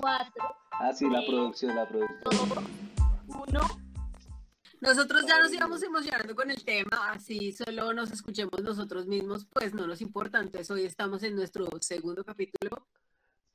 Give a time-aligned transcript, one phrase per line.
[0.00, 0.56] 4.
[0.72, 2.64] Ah, sí, la producción, la producción.
[3.26, 3.60] 1.
[4.80, 9.74] Nosotros ya nos íbamos emocionando con el tema, así solo nos escuchemos nosotros mismos, pues
[9.74, 10.38] no nos importa.
[10.40, 12.86] Entonces hoy estamos en nuestro segundo capítulo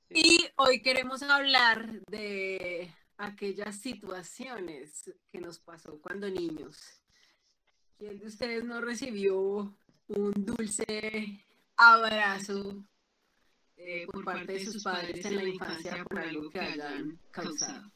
[0.08, 7.02] y hoy queremos hablar de aquellas situaciones que nos pasó cuando niños.
[7.98, 9.76] ¿Quién de ustedes no recibió
[10.08, 11.44] un dulce
[11.76, 12.86] abrazo
[13.78, 17.92] eh, por parte de sus padres en la infancia por algo que hayan causado?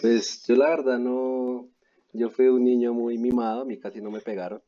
[0.00, 1.68] Pues yo la verdad no,
[2.12, 4.62] yo fui un niño muy mimado, a mí casi no me pegaron.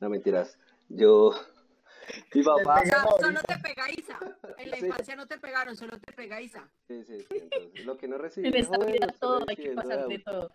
[0.00, 0.58] No mentiras.
[0.88, 1.32] Yo,
[2.34, 2.82] mi papá.
[2.82, 4.18] O sea, solo te pega Isa.
[4.58, 6.68] En la infancia no te pegaron, solo te pega Isa.
[6.88, 7.26] Sí, sí, sí.
[7.30, 8.48] Entonces, lo que no recibí.
[8.48, 10.50] En esta vida todo, hay que pasar de todo.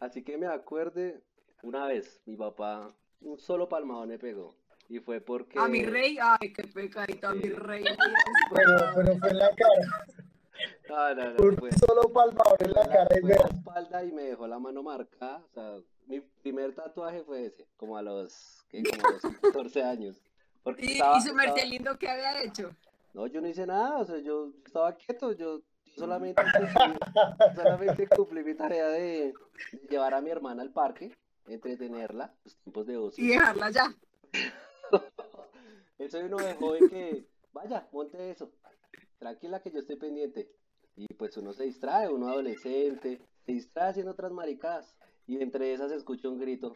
[0.00, 1.22] Así que me acuerde,
[1.62, 4.56] una vez mi papá un solo palmado me pegó.
[4.88, 5.58] Y fue porque.
[5.58, 7.84] A mi rey, ay, qué pecadito, a mi rey.
[8.54, 10.06] Pero, pero fue en la cara.
[10.88, 14.12] No, no, no, Un fue- solo palmador en la cara fue en la espalda y
[14.12, 15.38] me dejó la mano marcada.
[15.38, 15.76] O sea,
[16.06, 18.82] mi primer tatuaje fue ese, como a los, ¿qué?
[18.84, 20.22] Como a los 14 años.
[20.62, 22.70] Porque ¿Y, estaba- y su estaba- merced lindo qué había hecho?
[23.12, 25.60] No, yo no hice nada, o sea, yo estaba quieto, yo
[25.96, 26.40] solamente
[26.76, 26.98] cumplí,
[27.56, 29.00] solamente cumplí mi tarea de,
[29.72, 31.16] de llevar a mi hermana al parque,
[31.48, 33.24] entretenerla, los tiempos de ocio.
[33.24, 33.92] Y dejarla ya.
[35.98, 38.52] Eso uno dejó de que, vaya, monte eso,
[39.18, 40.50] tranquila que yo estoy pendiente.
[40.96, 44.96] Y pues uno se distrae, uno adolescente, se distrae haciendo otras maricadas.
[45.26, 46.74] Y entre esas escucho un grito.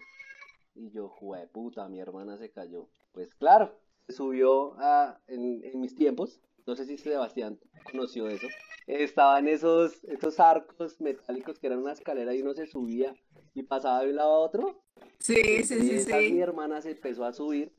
[0.75, 2.89] Y yo, jue puta, mi hermana se cayó.
[3.13, 6.41] Pues claro, se subió a, en, en mis tiempos.
[6.67, 7.59] No sé si Sebastián
[7.91, 8.47] conoció eso.
[8.87, 13.15] Estaban esos, esos arcos metálicos que eran una escalera y uno se subía
[13.55, 14.83] y pasaba de un lado a otro.
[15.19, 16.41] Sí, sí, Y sí, esas, Mi sí.
[16.41, 17.73] hermana se empezó a subir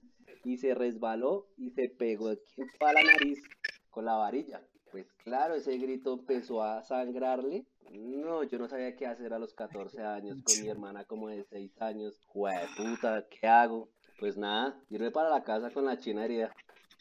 [0.43, 3.41] y se resbaló y se pegó aquí toda la nariz
[3.89, 4.61] con la varilla.
[4.91, 7.65] Pues claro, ese grito empezó a sangrarle.
[7.91, 11.43] No, yo no sabía qué hacer a los 14 años con mi hermana como de
[11.43, 12.21] 6 años.
[12.27, 13.89] Jue puta, ¿qué hago?
[14.19, 16.53] Pues nada, irme para la casa con la china herida.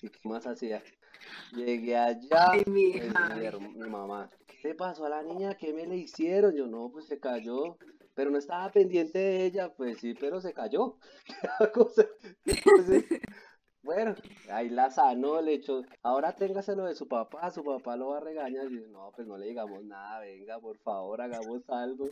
[0.02, 0.82] ¿Y qué más hacía?
[1.54, 5.54] Llegué allá, Ay, mi pues, mi, mi mamá, ¿qué le pasó a la niña?
[5.54, 6.54] ¿Qué me le hicieron?
[6.54, 7.76] Yo no, pues se cayó,
[8.14, 10.96] pero no estaba pendiente de ella, pues sí, pero se cayó.
[11.60, 12.06] Entonces,
[13.82, 14.14] bueno,
[14.50, 18.20] ahí la sanó, le echó, ahora téngaselo de su papá, su papá lo va a
[18.20, 18.70] regañar.
[18.70, 22.08] Y yo, no, pues no le digamos nada, venga, por favor, hagamos algo.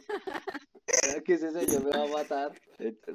[1.24, 2.52] Que ese señor me va a matar.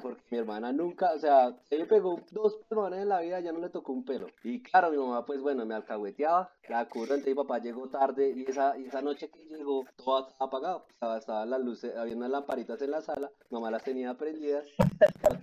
[0.02, 3.52] Porque mi hermana nunca, o sea, se le pegó dos palmones en la vida, ya
[3.52, 4.28] no le tocó un pelo.
[4.44, 8.34] Y claro, mi mamá, pues bueno, me alcahueteaba, la curra, entonces mi papá llegó tarde
[8.35, 10.85] y esa, y esa noche que llegó, todo estaba apagado.
[11.18, 14.66] Estaba, las luces, había unas lamparitas en la sala, mamá las tenía prendidas,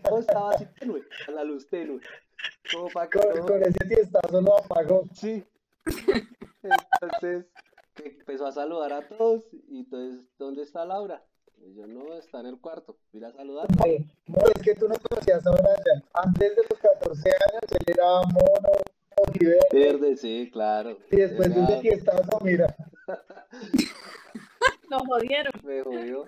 [0.02, 2.00] todo estaba así tenue, la luz tenue.
[2.72, 5.04] Como para que Con, con ese tiestazo lo apagó.
[5.14, 5.44] Sí.
[6.62, 7.46] Entonces,
[8.04, 11.24] empezó a saludar a todos y entonces, ¿dónde está Laura?
[11.56, 13.66] Y yo, no, está en el cuarto, ir a saludar.
[14.26, 16.04] No, es que tú no conocías a Brian.
[16.14, 18.70] Antes de los 14 años él era mono,
[19.18, 20.96] motivero, Verde, sí, claro.
[21.10, 22.74] y después de ese tiestazo, mira.
[24.90, 25.52] Nos jodieron.
[25.62, 26.26] me jodió.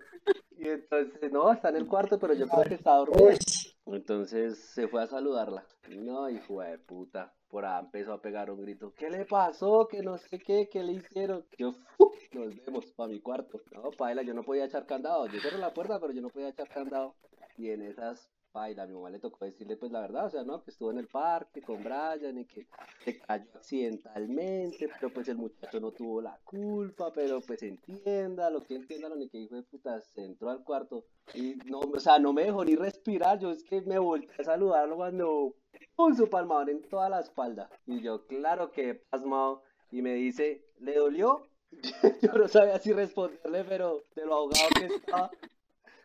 [0.59, 3.23] Y entonces, no, está en el cuarto, pero yo creo que está dormida.
[3.23, 3.39] Uy,
[3.87, 5.67] Entonces se fue a saludarla.
[5.89, 7.35] No, hijo de puta.
[7.49, 8.95] Por ahí empezó a pegar un grito.
[8.95, 9.87] ¿Qué le pasó?
[9.89, 11.45] Que no sé qué, ¿qué le hicieron?
[11.59, 12.13] Yo, ¡fu!
[12.33, 13.61] nos vemos para mi cuarto.
[13.73, 15.27] No, paila, yo no podía echar candado.
[15.27, 17.15] Yo cerré la puerta, pero yo no podía echar candado.
[17.57, 20.27] Y en esas, paila, a mi mamá le tocó decirle pues la verdad.
[20.27, 22.67] O sea, no, que estuvo en el parque con Brian y que
[23.05, 24.89] se cayó accidentalmente.
[24.89, 27.13] Pero pues el muchacho no tuvo la culpa.
[27.13, 31.05] Pero pues entienda, lo que entienda, lo que hijo de puta se entró al cuarto.
[31.35, 33.39] Y no, o sea, no me dejó ni respirar.
[33.39, 35.57] Yo es que me volteé a saludarlo cuando
[35.97, 37.71] con su palmador en toda la espalda.
[37.87, 39.63] Y yo, claro que he pasmado.
[39.91, 41.47] Y me dice, ¿le dolió?
[42.23, 45.31] yo no sabía si responderle, pero de lo ahogado que estaba.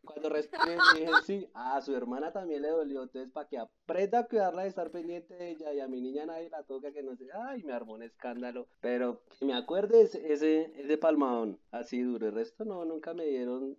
[0.07, 3.03] Cuando respiré, le dije, sí, a su hermana también le dolió.
[3.03, 5.73] Entonces, para que aprenda a cuidarla y estar pendiente de ella.
[5.73, 7.28] Y a mi niña nadie la toca, que no sé.
[7.34, 8.68] Ay, me armó un escándalo.
[8.81, 12.27] Pero que me acuerde ese, ese, palmadón así duro.
[12.27, 13.77] El resto no, nunca me dieron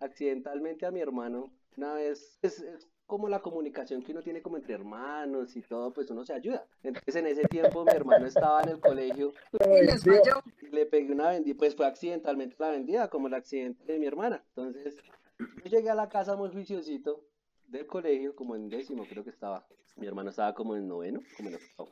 [0.00, 1.52] accidentalmente a mi hermano.
[1.76, 5.92] Una vez, es, es como la comunicación que uno tiene como entre hermanos y todo,
[5.92, 6.66] pues uno se ayuda.
[6.82, 10.22] Entonces en ese tiempo mi hermano estaba en el colegio lo Y les vendió.
[10.34, 10.42] falló.
[10.62, 14.06] y le pegué una vendida, pues fue accidentalmente la vendida, como el accidente de mi
[14.06, 14.44] hermana.
[14.48, 14.96] Entonces
[15.38, 17.24] yo llegué a la casa muy juiciosito
[17.66, 19.66] del colegio, como en décimo creo que estaba.
[19.96, 21.90] Mi hermano estaba como en noveno, como en octavo.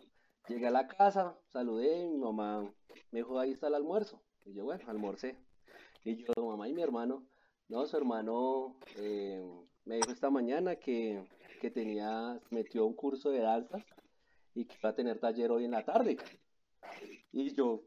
[0.49, 2.71] Llegué a la casa, saludé, mi mamá
[3.11, 4.23] me dijo, ahí está el almuerzo.
[4.45, 5.39] Y yo, bueno, almorcé.
[6.05, 7.27] Y yo, mamá y mi hermano,
[7.69, 9.43] no, su hermano eh,
[9.87, 11.27] me dijo esta mañana que,
[11.61, 13.79] que tenía, metió un curso de danza
[14.55, 16.19] y que iba a tener taller hoy en la tarde.
[17.33, 17.83] Y yo,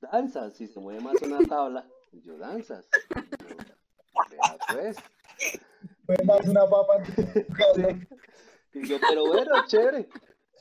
[0.00, 2.88] danzas, si se mueve más una tabla, yo danzas.
[4.74, 4.96] "Vea, pues.
[6.06, 7.02] Fue más una papa.
[8.72, 10.08] Y yo, pero bueno, chévere.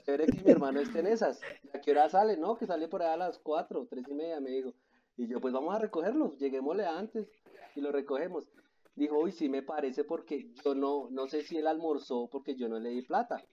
[0.04, 1.40] Chévere que mi hermano esté en esas.
[1.74, 2.38] ¿A qué hora sale?
[2.38, 4.74] No, que sale por allá a las cuatro, tres y media, me dijo.
[5.16, 7.28] Y yo, pues vamos a recogerlo, lleguémosle antes
[7.76, 8.50] y lo recogemos.
[8.96, 12.68] Dijo, uy, sí me parece porque yo no, no sé si él almorzó porque yo
[12.68, 13.44] no le di plata.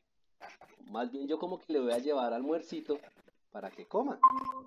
[0.90, 2.98] Más bien yo como que le voy a llevar almuercito
[3.50, 4.18] para que coma.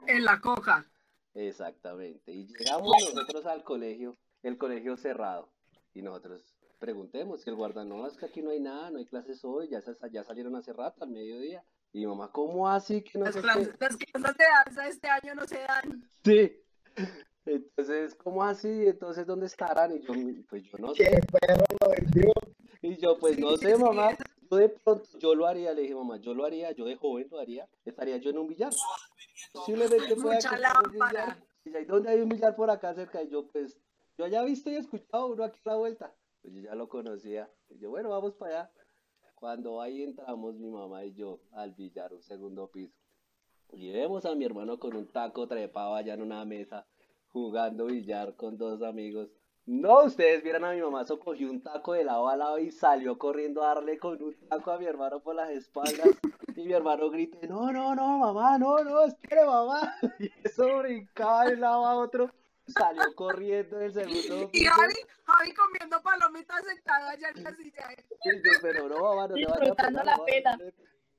[0.08, 0.86] En la coja.
[1.34, 2.32] Exactamente.
[2.32, 5.50] Y llegamos nosotros al colegio, el colegio cerrado.
[5.94, 9.06] Y nosotros preguntemos, que el guarda, no, es que aquí no hay nada, no hay
[9.06, 11.64] clases hoy, ya, se- ya salieron hace rato, al mediodía.
[11.92, 15.08] Y mi mamá, ¿cómo así que no Las sé clases, las clases de danza este
[15.08, 16.10] año no se dan.
[16.24, 16.62] Sí.
[17.46, 18.68] Entonces, ¿cómo así?
[18.88, 19.96] Entonces, ¿dónde estarán?
[19.96, 20.14] Y yo,
[20.50, 21.04] pues yo no sé.
[21.04, 22.32] Que perro lo vendió.
[22.82, 24.16] Y yo, pues no sé, sí, mamá.
[24.52, 27.28] Yo de pronto, yo lo haría, le dije, mamá, yo lo haría, yo de joven
[27.32, 27.68] lo haría.
[27.86, 28.72] Estaría yo en un billar.
[29.54, 31.38] Posiblemente que un billar.
[31.66, 33.78] Y ahí donde hay un billar por acá cerca, y yo, pues,
[34.20, 36.14] yo ya he visto y escuchado uno aquí a la vuelta.
[36.42, 37.50] Pues yo ya lo conocía.
[37.70, 38.72] Y yo, bueno, vamos para allá.
[39.34, 43.00] Cuando ahí entramos mi mamá y yo al billar, un segundo piso.
[43.72, 46.86] Y vemos a mi hermano con un taco trepado allá en una mesa,
[47.30, 49.30] jugando billar con dos amigos.
[49.66, 52.72] No, ustedes vieran a mi mamá, so cogió un taco de lado a lado y
[52.72, 56.10] salió corriendo a darle con un taco a mi hermano por las espaldas.
[56.58, 59.94] Y mi hermano grita, no, no, no, mamá, no, no, espere, mamá.
[60.20, 62.30] Y eso brincaba de un lado a otro.
[62.74, 64.66] Salió corriendo del segundo Y.
[64.66, 67.88] Javi, Javi comiendo palomitas sentado allá en la silla.
[68.62, 70.58] Pero no, mamá, no te vayas a Disfrutando pegar, la mamá, pena.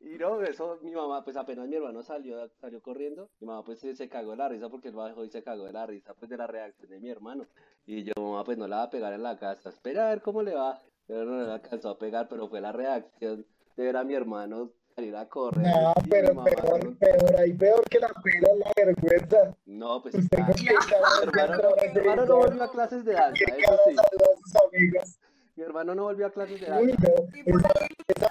[0.01, 3.81] Y no, eso, mi mamá, pues apenas mi hermano salió, salió corriendo, mi mamá pues
[3.81, 6.15] se, se cagó de la risa porque él bajó y se cagó de la risa
[6.15, 7.47] pues de la reacción de mi hermano.
[7.87, 10.23] Y yo, mamá, pues no la va a pegar en la casa, espera a ver
[10.23, 10.83] cómo le va.
[11.07, 13.45] Pero no le alcanzó a pegar, pero fue la reacción
[13.77, 14.71] de ver a mi hermano
[15.01, 15.63] salir a correr.
[15.67, 19.57] No, pero mamá peor, peor, ahí peor que la pela es la vergüenza.
[19.65, 23.79] No, pues Usted mi hermano, no- mi hermano no volvió a clases de danza, eso
[23.89, 23.97] sí.
[23.99, 25.19] a amigos.
[25.57, 27.09] Mi hermano no volvió a clases de Uy, danza.
[27.09, 28.29] no, Y por esa, ahí esa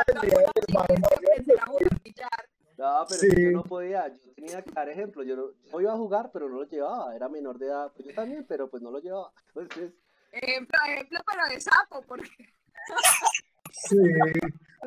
[3.10, 3.28] pero Sí.
[3.44, 6.48] yo no podía, yo tenía que dar ejemplo, yo no, yo iba a jugar, pero
[6.50, 9.32] no lo llevaba, era menor de edad, pues yo también, pero pues no lo llevaba.
[9.48, 9.92] Entonces,
[10.32, 12.30] Ejemplo, ejemplo, pero de sapo, porque
[13.72, 13.98] Sí.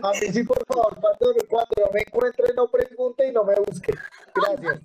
[0.02, 3.54] A mí sí, por favor, cuando, cuando no me encuentre, no pregunte y no me
[3.56, 3.92] busque.
[4.34, 4.80] Gracias.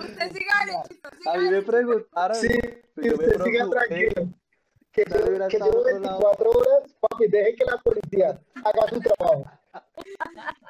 [0.00, 0.54] usted siga
[1.26, 2.48] a mí me preguntaron, Sí,
[2.96, 4.28] me usted siga tranquilo.
[4.92, 5.84] Que yo, que lado.
[5.84, 9.44] 24 horas, papi, deje que la policía haga su trabajo.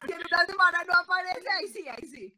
[0.06, 2.34] Si en una semana no aparece, ahí sí, ahí sí.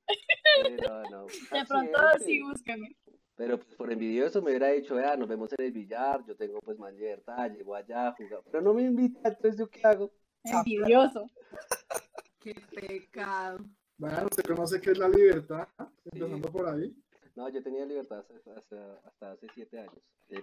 [0.65, 2.97] Sí, no, no, De pronto sí, búscame.
[3.43, 6.61] Pero pues por envidioso me hubiera dicho, vea, nos vemos en el billar, yo tengo
[6.61, 10.13] pues más libertad, llego allá a jugar, pero no me invita, entonces yo qué hago.
[10.45, 11.29] Envidioso.
[12.41, 13.59] Qué pecado.
[13.99, 15.67] Bueno, ¿usted conoce qué es la libertad?
[16.05, 16.93] Empezando por ahí.
[17.35, 19.99] No, yo tenía libertad hasta, hasta, hasta hace siete años.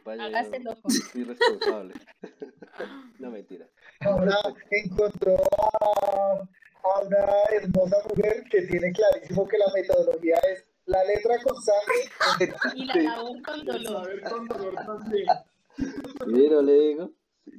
[0.06, 0.82] Hágase loco.
[1.14, 1.94] Responsable.
[3.20, 3.68] no, mentira.
[4.02, 4.36] Ahora
[4.72, 6.48] encontró a,
[6.84, 12.56] a una hermosa mujer que tiene clarísimo que la metodología es la letra con sangre.
[12.76, 14.06] Y la labor con dolor.
[14.06, 15.28] Saber con dolor también.
[15.78, 17.12] Sí, no le digo.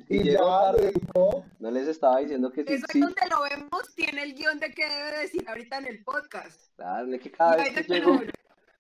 [0.09, 0.93] Y Y ya tarde.
[1.59, 3.01] No les estaba diciendo que sí, Eso es sí.
[3.01, 6.77] donde lo vemos, tiene el guion de qué debe decir ahorita en el podcast.
[6.77, 8.21] Claro, es que cada vez que llego,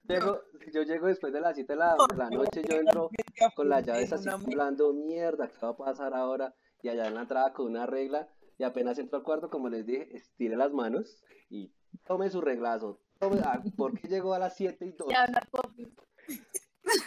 [0.09, 0.43] llego,
[0.73, 3.11] yo llego después de las 7 de la, de la noche, yo entro
[3.55, 6.55] con las llaves así hablando mierda, ¿qué va a pasar ahora?
[6.83, 8.29] Y allá en la entrada con una regla,
[8.59, 11.73] y apenas entro al cuarto, como les dije, estire las manos y
[12.07, 13.01] tome su reglazo.
[13.21, 15.09] Ah, ¿Por qué llegó a las 7 y 2?
[15.09, 15.73] Se habla poco.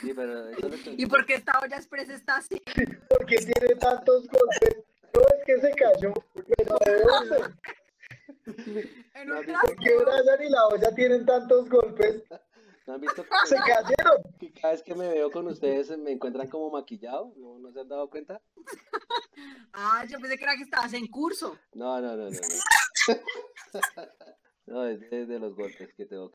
[0.02, 2.62] Sí, pero eso es lo que- ¿Y por qué esta olla express está así?
[3.10, 4.84] porque tiene tantos golpes.
[5.14, 6.78] No es que se cayó, pero?
[9.16, 9.96] En No, un ¿Por qué.
[9.96, 12.24] Brian y la olla tienen tantos golpes?
[12.86, 14.22] ¿No han visto que, Se cayeron.
[14.40, 17.34] que cada vez que me veo con ustedes me encuentran como maquillado?
[17.38, 18.42] ¿No, no se han dado cuenta?
[19.74, 21.58] Ah, yo pensé que era que estabas en curso.
[21.74, 22.30] No, no, no, no.
[22.30, 22.30] No,
[24.66, 26.32] no es de, de los golpes que tengo.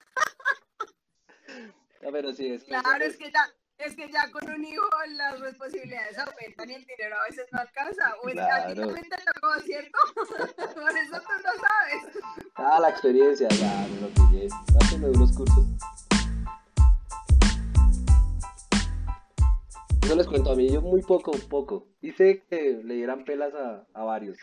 [2.02, 4.85] No, pero sí, es Claro, es que ya, es que ya con un hijo
[5.16, 8.14] las responsabilidades aumentan y el dinero a veces no alcanza.
[8.23, 8.87] O es que a ti Claro.
[8.92, 9.99] también te tocó, ¿cierto?
[10.14, 12.23] Por eso tú no sabes.
[12.54, 14.49] Ah, la experiencia, ya me lo pillé.
[14.80, 15.64] Hácenme unos cursos.
[20.02, 21.87] Eso les cuento a mí, yo muy poco, poco.
[22.00, 24.38] Hice que le dieran pelas a, a varios.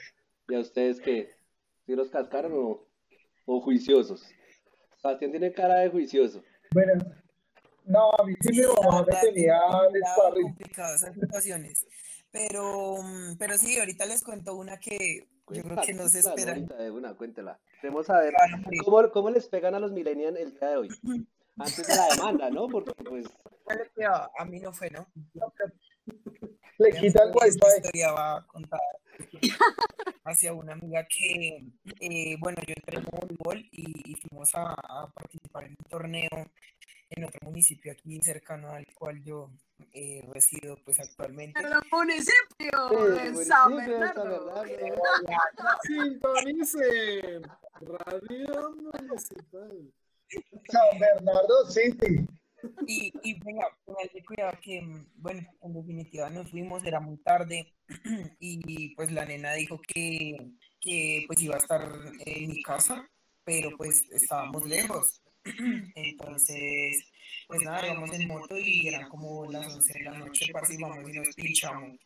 [0.48, 1.36] ¿Y a ustedes qué?
[1.88, 2.88] ¿Si los cascaron o,
[3.46, 4.24] o juiciosos?
[5.02, 6.44] Sebastián tiene cara de juicioso.
[6.72, 6.94] Bueno,
[7.86, 9.60] no, a mí sí me tenía
[9.94, 10.44] el sparring.
[10.48, 11.86] complicadas esas situaciones.
[12.32, 16.36] Pero, mm, pero sí, ahorita les cuento una que yo creo que no se Cuéntala,
[16.36, 16.56] esperan.
[16.56, 17.60] ahorita de una, cuéntela.
[17.80, 18.34] Queremos saber
[18.84, 20.90] cómo, cómo les pegan a los millennials el día de hoy.
[21.58, 22.68] Antes de la demanda, ¿no?
[22.68, 23.28] Porque pues
[24.38, 25.08] a mí no fue, ¿no?
[25.34, 25.74] No, pero
[26.78, 27.78] Le quitan esta wifi.
[27.78, 28.80] historia va a contar
[30.26, 31.66] hacia una amiga que,
[32.02, 36.30] eh, bueno, yo entré en voleibol y, y fuimos a, a participar en un torneo
[37.10, 39.52] en otro municipio aquí cercano al cual yo
[39.94, 41.60] eh, resido pues actualmente.
[41.60, 44.64] En el municipio Sí, de municipio San Bernardo.
[45.84, 47.44] Sintonicen
[47.82, 49.94] Radio Municipal.
[50.68, 52.28] San Bernardo City.
[52.88, 53.66] Y, y venga,
[54.26, 54.82] cuidado que,
[55.16, 57.74] bueno, en definitiva nos fuimos, era muy tarde
[58.40, 60.38] y pues la nena dijo que,
[60.82, 61.82] que pues iba a estar
[62.26, 63.08] en mi casa,
[63.44, 65.22] pero pues estábamos lejos.
[65.96, 67.04] Entonces,
[67.48, 70.78] pues nada, íbamos en moto y eran como las 11 de la noche, parce, y
[70.78, 71.98] nos pinchamos.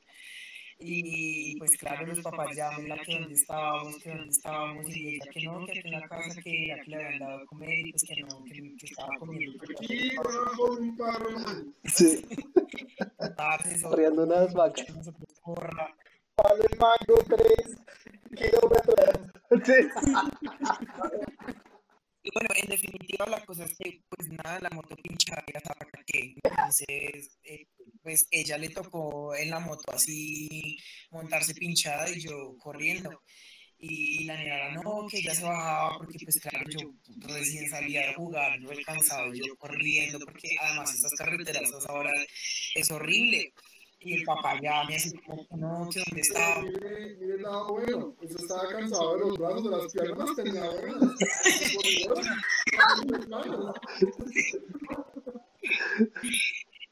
[0.81, 5.15] Y, y, pues claro, los papás llaman la que dónde estábamos, que dónde estábamos, y
[5.15, 7.45] ella que no, que aquí en la casa, que era que le habían dado a
[7.45, 9.62] comer, y pues que no, que, que estaba comiendo.
[9.77, 11.27] Aquí bajo un paro.
[11.83, 12.25] Sí,
[13.83, 14.88] Corriendo unas vacas.
[14.88, 17.77] el mango, 3
[18.36, 19.19] kilómetros.
[22.21, 25.79] Y bueno, en definitiva la cosa es que pues nada, la moto pinchada ya estaba
[26.05, 27.65] que entonces eh,
[28.01, 30.77] pues ella le tocó en la moto así
[31.11, 33.21] montarse pinchada y yo corriendo.
[33.81, 36.79] Y, y la nena no, que ella se bajaba porque pues claro, yo
[37.27, 42.11] recién salía de jugar, yo cansado, yo corriendo porque además estas carreteras a esa hora
[42.75, 43.53] es horrible.
[44.01, 46.61] Y el papá ya me así como no, que dónde estaba.
[46.61, 48.15] Mire el bueno.
[48.21, 50.69] Eso estaba cansado de los brazos, de las piernas, tenía.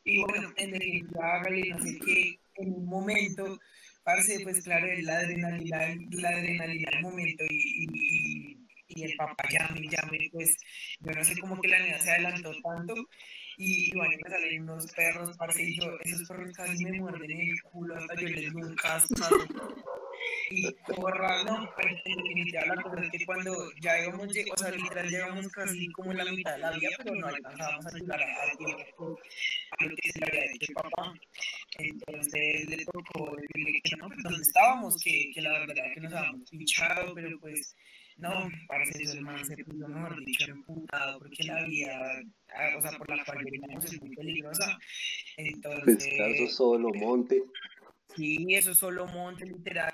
[0.10, 3.60] Y bueno, en definitiva, hágale, no sé qué, en un momento,
[4.04, 5.80] parce, pues claro, la adrenalina,
[6.12, 10.56] la adrenalina del momento y, y, y- el papá llame, llame, pues
[11.02, 12.96] yo no sé cómo que la niña se adelantó tanto
[13.58, 17.62] y, bueno, me salen unos perros, parce, y yo, esos perros casi me muerden el
[17.64, 19.46] culo, hasta yo les doy un cascazo.
[20.50, 24.72] Y corra, no, pues, en definitiva la cosa es que cuando ya íbamos, o sea,
[24.72, 28.22] literal llegamos casi como en la mitad de la vía, pero no alcanzábamos a llegar
[28.22, 29.20] a, tiempo
[29.72, 31.14] a lo que se le había dicho el papá.
[31.80, 36.02] Entonces le tocó decirle que no, pues donde estábamos, que, que la verdad era que
[36.02, 37.76] nos habíamos pinchado, pero pues
[38.18, 42.00] no, parece eso el man se puso, mejor dicho, emputado, porque la vía,
[42.50, 44.78] ah, o sea, por la cual veníamos es muy peligrosa.
[45.36, 47.44] pues Entonces, eso solo, monte.
[48.16, 49.92] Sí, eso es solo monte literal.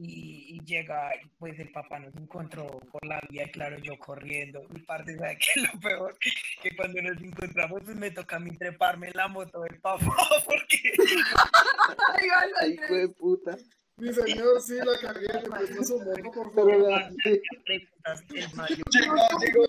[0.00, 3.98] Y, y llega, y, pues el papá nos encontró por la vía, y claro, yo
[3.98, 4.62] corriendo.
[4.70, 6.16] Mi parte, ¿sabe qué es lo peor?
[6.62, 10.04] Que cuando nos encontramos, pues me toca a mí treparme en la moto del papá,
[10.46, 10.92] porque
[12.14, 13.56] Ay, ay, Ay, ay, fue puta.
[13.96, 16.90] Mi señor, sí, la cagué, le presto su moto, por Pero favor.
[18.54, 18.84] mayo.
[18.92, 19.66] Llegó, llegó.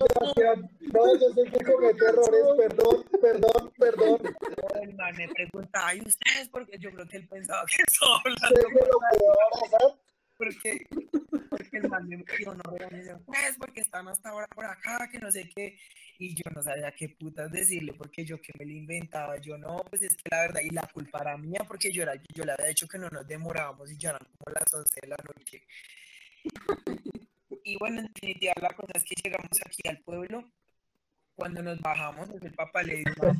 [0.93, 2.43] No, yo sé que cometo errores.
[2.55, 4.35] Perdón, perdón, perdón.
[4.83, 6.47] El man me pregunta, ¿y ustedes?
[6.49, 10.08] Porque yo creo que él pensaba que estaba Sé hablando que lo puedo abrazar.
[10.39, 10.87] Porque,
[11.49, 12.63] porque el no
[13.25, 15.77] pues porque están hasta ahora por acá, que no sé qué,
[16.17, 19.83] y yo no sabía qué putas decirle, porque yo que me lo inventaba, yo no,
[19.89, 22.53] pues es que la verdad, y la culpa era mía, porque yo, era, yo le
[22.53, 25.63] había dicho que no nos demorábamos y ya eran como las 11 de la noche.
[27.65, 30.49] Y bueno, en definitiva, la cosa es que llegamos aquí al pueblo,
[31.39, 33.31] cuando nos bajamos, pues el papá le dijo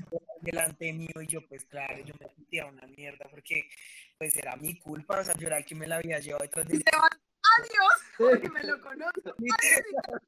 [0.41, 3.69] delante mío y yo, pues claro, yo me sentía una mierda, porque
[4.17, 6.67] pues era mi culpa, o sea, yo era el que me la había llevado detrás
[6.67, 6.81] de
[7.57, 9.35] adiós, porque me lo conozco.
[9.37, 9.83] Adiós.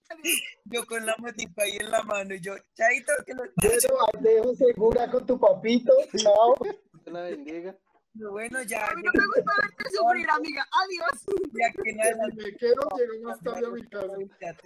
[0.66, 3.50] yo con la motica ahí en la mano y yo, chaito, que lo ahí
[4.22, 5.94] te dejo segura con tu papito.
[6.18, 6.56] Chao.
[6.62, 6.76] Dios
[7.06, 7.76] la bendiga.
[8.14, 10.66] bueno, ya, A mí no me gusta verte sufrir, amiga.
[10.84, 11.26] Adiós.
[11.54, 14.62] ya que adelante, Me quiero, llego más tarde a mi casa.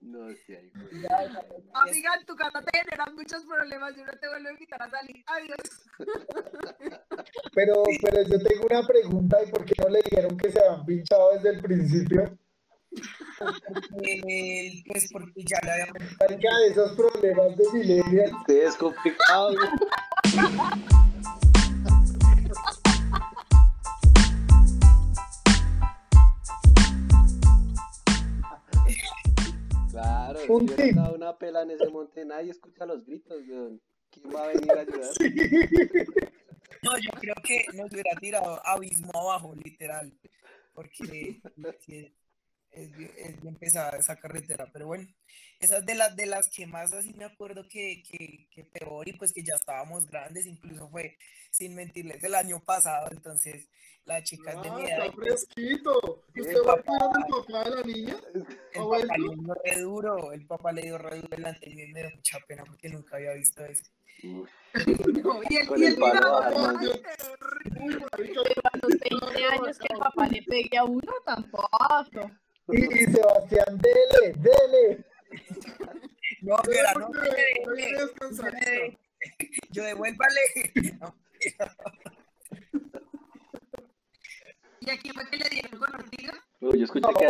[0.00, 0.60] No, ya,
[1.02, 3.94] ya, Amiga, en tu casa te generan muchos problemas.
[3.96, 5.22] Yo no te vuelvo a invitar a salir.
[5.26, 5.58] Adiós.
[7.54, 9.36] Pero, pero yo tengo una pregunta.
[9.46, 12.38] ¿Y por qué no le dijeron que se habían pinchado desde el principio?
[14.02, 18.32] eh, pues porque ya le habíamos Marica, de esos problemas de millennials.
[18.46, 19.54] Sí, es complicado.
[29.90, 30.96] Claro, si Un hubiera tip.
[30.96, 33.80] dado una pela en ese monte, nadie escucha los gritos, weón.
[34.10, 35.10] ¿Quién va a venir a ayudar?
[36.82, 40.10] No, yo creo que nos hubiera tirado abismo abajo, literal.
[40.72, 41.40] Porque
[41.80, 42.10] sí,
[42.72, 45.06] es bien, es bien pesada esa carretera, pero bueno,
[45.58, 49.08] esa es de las de las que más así me acuerdo que, que, que peor
[49.08, 51.16] y pues que ya estábamos grandes, incluso fue,
[51.50, 53.68] sin mentirles, el año pasado, entonces
[54.04, 56.24] las chicas de mi Ah, edad, está fresquito.
[56.34, 58.16] El ¿Usted va a papá- cuidar del papá de la niña?
[58.34, 61.82] el papá le dio re duro, el papá le dio re duro delante de mí
[61.82, 63.84] y me dio mucha pena porque nunca había visto eso.
[64.72, 66.10] No, y el, Con y el el a
[68.80, 72.30] los 20 años que el papá le pegue a uno, tampoco.
[72.72, 75.04] Y, y Sebastián, dele, dele.
[76.42, 77.10] No, espera, no,
[77.74, 78.52] descansar.
[78.52, 78.98] dele.
[79.70, 80.40] yo devuélvale.
[81.00, 81.14] No,
[84.80, 86.32] ¿Y aquí fue que le dieron con ortiga?
[86.60, 87.26] Uy, yo escuché No, que.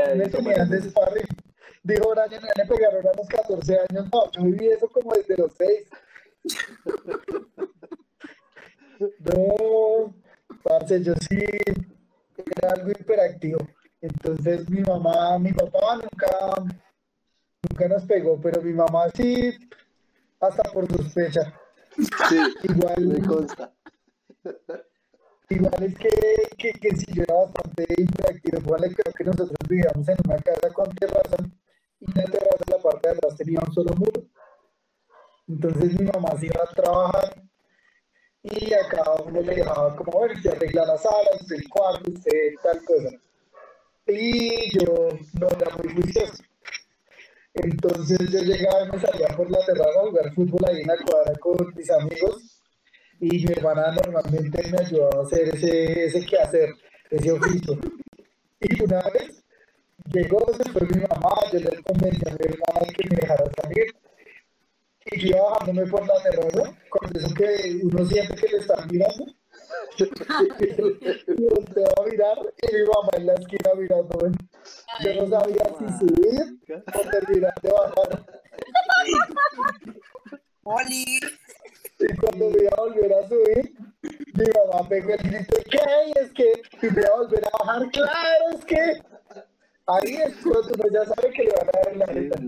[1.83, 4.09] Dijo Brian, ya le pegaron a los 14 años.
[4.13, 5.91] No, yo viví eso como desde los 6.
[9.01, 10.15] No,
[10.63, 11.39] parce, yo sí
[12.57, 13.67] era algo hiperactivo.
[14.01, 16.65] Entonces mi mamá, mi papá nunca,
[17.69, 19.53] nunca nos pegó, pero mi mamá sí,
[20.41, 21.53] hasta por sospecha.
[22.29, 23.73] Sí, Igual, me consta.
[25.51, 26.11] Igual es que,
[26.57, 30.73] que, que si yo era bastante hiperactivo, igual creo que nosotros vivíamos en una casa
[30.73, 31.37] con terraza
[31.99, 34.23] y la terraza la parte de atrás tenía un solo muro.
[35.49, 37.43] Entonces mi mamá se iba a trabajar
[38.45, 42.11] y a cada uno le dejaba como, bueno, usted arregla la sala, usted el cuarto,
[42.13, 43.11] usted tal cosa.
[44.11, 46.43] Yo no era muy juicioso.
[47.55, 50.97] Entonces yo llegaba y me salía por la terraza a jugar fútbol ahí en la
[50.97, 52.63] cuadra con mis amigos
[53.21, 56.71] y mi hermana normalmente me ayudaba a hacer ese, ese quehacer,
[57.11, 57.79] ese oficio.
[58.61, 59.45] Y una vez
[60.13, 63.87] llegó, se fue mi mamá, yo le convencí a mi hermana que me dejara salir.
[65.13, 69.27] Y yo bajándome por la terraza, con eso que uno siente que le están mirando.
[69.99, 74.37] Y volteo a mirar y mi mamá en la esquina mirándome.
[75.05, 76.59] Yo no sabía si subir
[76.95, 78.27] o terminar de bajar.
[80.65, 81.05] Oli,
[81.99, 83.75] Y cuando me iba a volver a subir,
[84.35, 85.79] mi mamá pegó el grito, ¿qué?
[86.07, 89.03] Y es que, y me iba a volver a bajar, claro, es que,
[89.87, 92.39] ahí es cuando uno ya sabe que le van a dar la neta.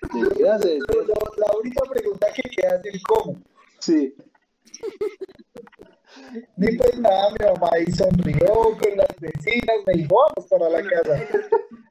[0.00, 3.36] ¿Te quedas en- Pero lo- la única pregunta que queda es el cómo.
[3.80, 4.14] Sí.
[6.56, 10.82] Ni pues nada, mi mamá ahí sonrió con las vecinas, me dijo, vamos para la
[10.82, 11.24] casa.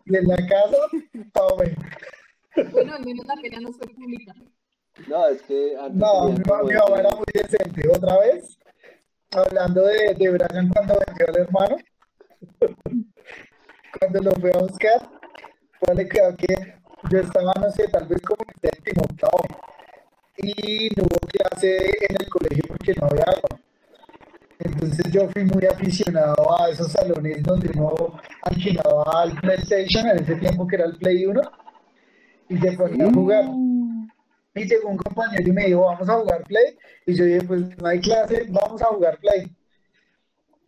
[0.06, 0.78] Y en la casa,
[1.34, 1.76] tome.
[2.72, 4.34] Bueno, al menos la pena no fue pública.
[5.08, 7.88] No, es que antes No, mi, mamá era muy decente.
[7.90, 8.58] Otra vez,
[9.32, 11.78] hablando de, de Brian cuando vendió al hermano,
[14.00, 15.10] cuando lo fui a buscar,
[15.80, 16.78] pues le quedó que
[17.12, 19.40] yo estaba, no sé, tal vez como en séptimo, octavo,
[20.38, 23.47] y no hubo clase en el colegio porque no había agua.
[24.80, 30.36] Entonces yo fui muy aficionado a esos salones donde uno alquilaba el PlayStation en ese
[30.36, 31.42] tiempo que era el Play 1
[32.50, 33.46] y se ponía a jugar.
[34.54, 36.78] Y llegó un compañero y me dijo, vamos a jugar Play.
[37.08, 39.52] Y yo dije, pues no hay clase, vamos a jugar Play.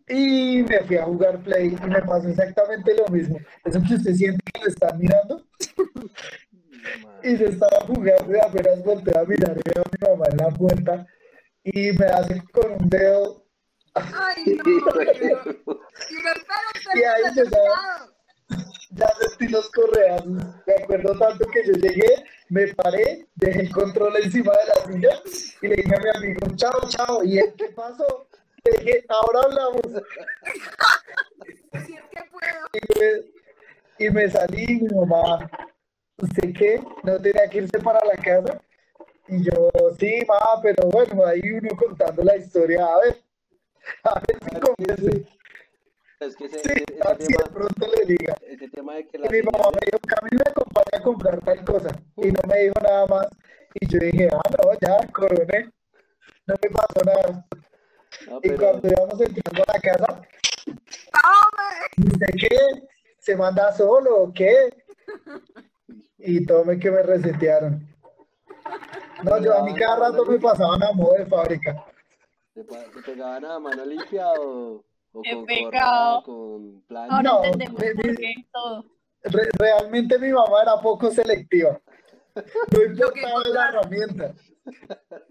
[0.08, 3.38] Y me fui a jugar Play y me pasó exactamente lo mismo.
[3.64, 5.46] Eso que usted siente que lo están mirando.
[7.22, 10.36] Y se estaba jugando y apenas volteé a mirar y veo a mi mamá en
[10.38, 11.06] la puerta
[11.62, 13.39] y me hace con un dedo.
[13.94, 14.64] Ay, no.
[16.94, 17.44] Y ahí se
[18.90, 20.26] Ya sentí los correazos.
[20.66, 25.22] Me acuerdo tanto que yo llegué, me paré, dejé el control encima de la silla
[25.62, 27.22] y le dije a mi amigo, chao, chao.
[27.24, 28.26] ¿Y él qué pasó?
[28.64, 29.82] Le dije, ahora hablamos.
[31.72, 32.66] Es que puedo.
[32.74, 35.48] Y me, y me salí mi mamá,
[36.16, 36.82] ¿usted qué?
[37.04, 38.60] ¿No tenía que irse para la casa?
[39.28, 43.22] Y yo, sí, mamá, pero bueno, ahí uno contando la historia, a ver,
[44.04, 45.26] a ver si convence.
[46.20, 48.36] Es que ese, Sí, ese- ese así de pronto le diga.
[48.42, 51.40] ese tema de que Y la mi mamá me dijo, Camilo me acompaña a comprar
[51.40, 51.88] tal cosa.
[52.16, 53.26] Y no me dijo nada más.
[53.74, 55.70] Y yo dije, ah, no, ya, coroné.
[56.46, 57.46] No me pasó nada.
[58.28, 60.22] No, Y cuando íbamos entrando a la casa.
[61.96, 62.56] ¿usted qué?
[63.18, 64.70] ¿Se manda solo o qué?
[66.18, 67.86] Y tome que me resetearon.
[69.22, 71.84] No, yo a mí cada rato me pasaban a modo de fábrica.
[72.64, 76.22] ¿Te, te pegaban a mano limpia o, con pecado.
[76.22, 77.16] correa, con plancha?
[77.16, 78.84] Ahora No, entendemos me- por me- qué todo.
[79.22, 81.80] Re- realmente mi mamá era poco selectiva.
[82.72, 84.34] No importaba la herramienta.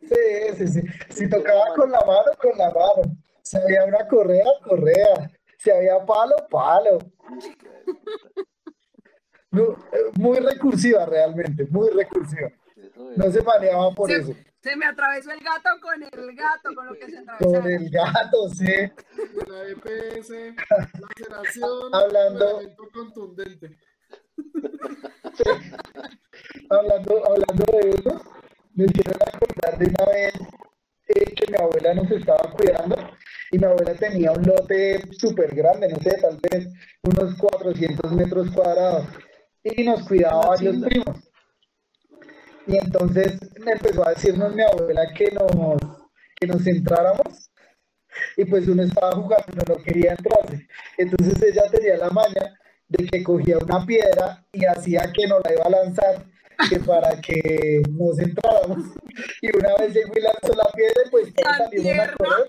[0.01, 0.81] Sí, sí, sí.
[1.09, 3.15] Si tocaba con la mano, con la mano.
[3.41, 5.31] Si había una correa, correa.
[5.57, 6.99] Si había palo, palo.
[9.51, 12.51] No, eh, muy recursiva realmente, muy recursiva.
[13.15, 14.33] No se manejaba por eso.
[14.61, 17.69] Se me atravesó el gato con el gato, con lo que se Con atravesaba.
[17.69, 18.91] el gato, sí.
[19.47, 20.29] La EPS,
[20.99, 22.59] laceración, Hablando-
[22.93, 23.77] contundente.
[26.69, 28.21] hablando, hablando de eso,
[28.73, 30.33] me hicieron acordar de una vez
[31.07, 32.95] eh, que mi abuela nos estaba cuidando
[33.51, 36.67] y mi abuela tenía un lote súper grande, no sé, tal vez
[37.03, 39.07] unos 400 metros cuadrados
[39.63, 41.28] y nos cuidaba varios primos.
[42.69, 45.81] Y entonces me empezó a decirnos mi abuela que nos,
[46.39, 47.49] que nos entráramos
[48.37, 50.67] y pues uno estaba jugando, no quería entrarse.
[50.97, 55.53] Entonces ella tenía la maña de que cogía una piedra y hacía que nos la
[55.53, 56.25] iba a lanzar
[56.69, 58.85] que para que nos entráramos.
[59.41, 62.47] Y una vez llegó y lanzó la piedra, pues todos salimos a correr.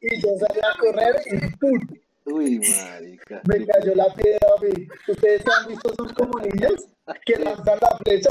[0.00, 1.98] Y yo salí a correr y ¡pum!
[2.26, 3.42] Uy, marica.
[3.48, 4.88] Me cayó la piedra a mí.
[5.08, 6.86] ¿Ustedes han visto esos como niños
[7.24, 8.30] que lanzan la flecha?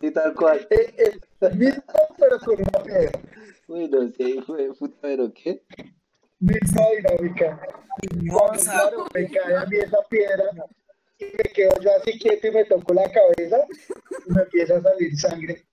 [0.00, 0.66] Sí, tal cual.
[0.70, 1.82] Eh, eh, mismo,
[2.18, 3.20] pero con una piedra.
[3.68, 5.62] Uy, no sé, hijo de puta, pero ¿qué?
[6.38, 7.60] Misma dinámica.
[8.30, 10.44] Cuando, claro, me cae a mí esa piedra
[11.18, 13.66] y me quedo yo así quieto y me toco la cabeza
[14.26, 15.64] y me empieza a salir sangre.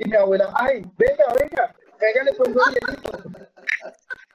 [0.00, 3.18] Y mi abuela, ay, venga, venga, venga, le pongo hielito.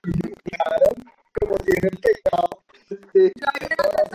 [0.05, 0.93] Y yo, claro,
[1.39, 2.49] como tiene el pecado.
[2.89, 4.09] Yo había tratado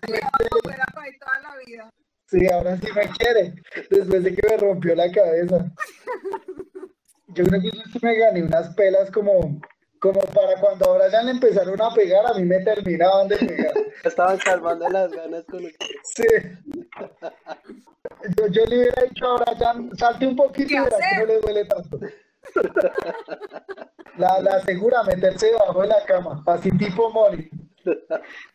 [0.63, 1.91] fuera para ahí toda la vida.
[2.29, 3.55] Sí, ahora sí me quiere,
[3.89, 5.65] después de que me rompió la cabeza.
[7.29, 9.61] Yo creo que yo sí me gané unas pelas como,
[9.99, 13.73] como para cuando ahora ya le empezaron a pegar, a mí me terminaban de pegar.
[14.05, 15.87] Estaban calmando las ganas con usted.
[16.05, 16.25] Sí.
[18.37, 21.27] Yo, yo le hubiera dicho ahora, ya salte un poquito y ¿Qué verá que no
[21.27, 21.99] le duele tanto.
[24.17, 27.51] La, la segura, meterse debajo de la cama, así tipo Mori.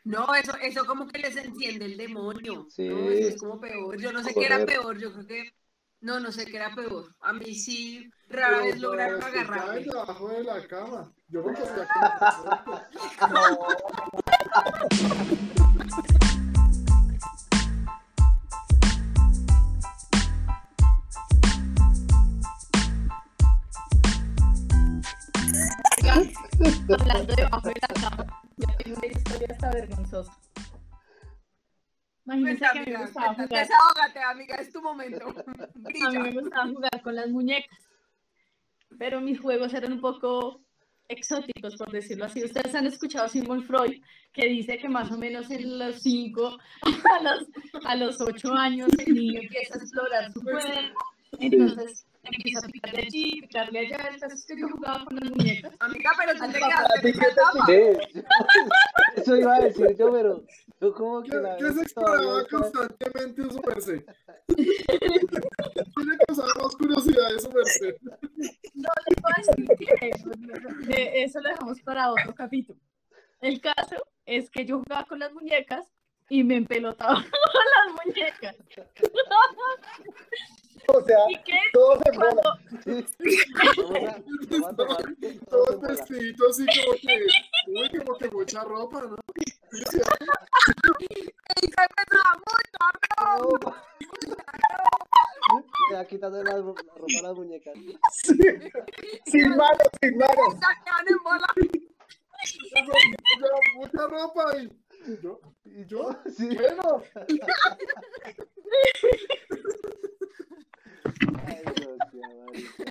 [0.03, 2.67] No, eso, eso como que les enciende el demonio.
[2.69, 2.87] Sí.
[2.87, 3.97] No, eso es como peor.
[3.99, 5.53] Yo no sé qué era peor, yo creo que.
[6.01, 7.15] No, no sé qué era peor.
[7.21, 9.79] A mí sí, rara vez lograron pues, agarrarme.
[9.81, 11.13] debajo de la cama.
[11.29, 11.45] Yo.
[25.97, 26.33] Oigan,
[26.99, 28.42] hablando debajo de la cama,
[29.71, 30.37] vergonzosa.
[32.25, 35.25] Imagínense Cuenta, que a mí me gustaba jugar, Desahógate, amiga, es tu momento.
[36.07, 37.77] a mí me gustaba jugar con las muñecas,
[38.97, 40.61] pero mis juegos eran un poco
[41.09, 42.43] exóticos, por decirlo así.
[42.43, 46.57] Ustedes han escuchado a Sigmund Freud, que dice que más o menos en los 5
[47.17, 47.47] a los,
[47.85, 50.99] a los 8 años el niño empieza a explorar su cuerpo,
[51.39, 55.73] entonces empieza a picarle allí, picarle allá, entonces que yo jugaba con las muñecas.
[55.79, 57.99] Amiga, pero tú te ¿A quedaste.
[58.13, 58.23] Sí.
[59.17, 60.43] Eso iba a decir yo, pero
[60.79, 64.05] yo como que ¿Qué, la qué se exploraba constantemente en su merced?
[64.47, 67.95] Tiene que usar más curiosidad de su merced.
[68.73, 70.11] No les a decir qué,
[70.87, 72.79] de eso lo dejamos para otro capítulo.
[73.41, 75.85] El caso es que yo jugaba con las muñecas
[76.29, 78.55] y me empelotaba con las muñecas.
[81.05, 81.17] Sea,
[81.73, 82.59] todos en bola.
[85.49, 87.25] Todos vestiditos así como que,
[87.67, 89.15] uy, como que mucha ropa, ¿no?
[89.89, 90.01] Se.
[95.91, 96.81] Ya quitando la, la ropa
[97.19, 97.73] a las muñecas.
[99.25, 100.55] Sin manos, sin manos.
[100.55, 101.47] Quedan en bola.
[103.75, 104.63] mucha ropa y,
[105.11, 106.55] y yo, y yo, Sí.
[106.55, 107.01] bueno,
[111.45, 112.83] Ay, Dios mío, marica.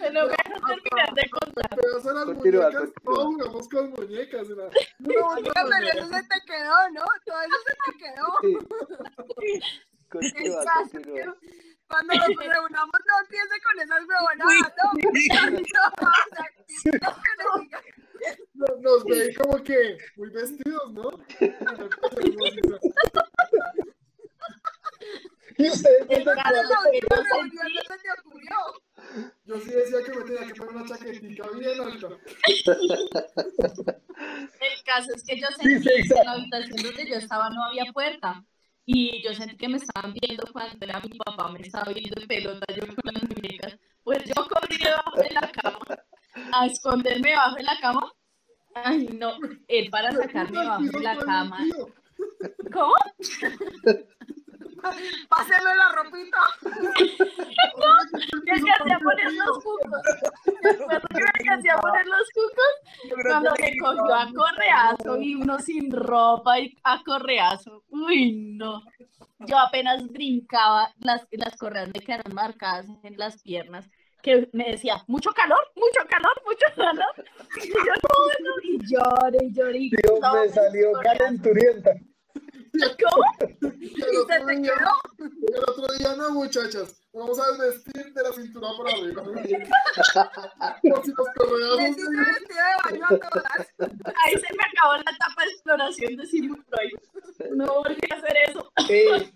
[0.00, 1.68] pero voy a terminar de contar.
[1.76, 3.44] pero eso las Continúa, muñecas, continúa.
[3.50, 3.68] todos
[4.00, 4.46] muñecas.
[5.04, 7.04] Pero eso se te quedó, ¿no?
[7.24, 8.28] Todo eso se te quedó.
[8.42, 9.60] Sí.
[10.10, 11.36] Continúa, El caso es continúa.
[11.40, 14.86] que Cuando nos reunamos, no empiece con esas huevonadas, no.
[14.92, 17.54] No, o sea, no,
[18.54, 21.08] no, nos, nos veí como que muy vestidos, ¿no?
[25.56, 28.08] Y ustedes El desde caso cuándo es que la yo reunión sentí- no se te
[28.20, 28.56] ocurrió.
[29.44, 32.08] Yo sí decía que me tenía que poner una chaquetica bien alta.
[34.60, 36.24] El caso es que yo Sí, sentí sí, que en exacto.
[36.24, 36.34] la
[36.68, 38.44] donde yo estaba no había puerta.
[38.86, 42.26] Y yo sentí que me estaban viendo cuando era mi papá, me estaba viendo en
[42.26, 43.78] pelota, yo con las muñecas.
[44.02, 45.78] Pues yo corrí debajo de la cama,
[46.52, 48.12] a esconderme debajo de la cama.
[48.74, 49.34] Ay, no,
[49.68, 51.58] él para sacarme debajo de la cama.
[52.72, 52.94] ¿Cómo?
[55.28, 56.38] Páseme la ropita.
[58.44, 60.02] ¿Qué que hacía poner los cucos?
[60.62, 65.58] Recuerdo que me que hacía poner los cucos cuando me cogió a correazo y uno
[65.58, 67.84] sin ropa y a correazo.
[67.90, 68.82] Uy, no.
[69.40, 73.88] Yo apenas brincaba, las, las correas me quedaron marcadas en las piernas,
[74.22, 77.26] que me decía, mucho calor, mucho calor, mucho calor.
[77.64, 79.78] Y yo, no, no, y lloré, y lloré.
[79.78, 81.92] y Dios no, me salió calenturienta.
[82.72, 83.24] ¿Cómo?
[83.80, 85.28] Y ¿Y el se te día, quedó?
[85.56, 87.02] el otro día no, muchachas.
[87.12, 89.22] Vamos a desvestir de la cintura para arriba.
[90.82, 91.22] Por si hice
[91.82, 93.68] vestido de baño a todas.
[93.78, 97.50] Ahí se me acabó la etapa de exploración de Sigmund Freud.
[97.56, 98.72] No volví a hacer eso.
[98.88, 99.32] Eh,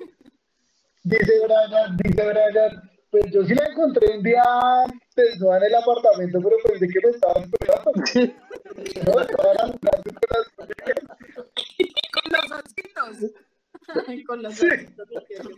[1.03, 4.43] dice Brian, dice Brian, pues yo sí la encontré un día
[5.15, 7.93] desnuda en el apartamento, pero pensé que me estaba esperando.
[9.07, 9.79] No, estaba jugando
[10.19, 10.49] con las
[12.11, 14.27] Con los ositos.
[14.27, 14.67] Con los Sí.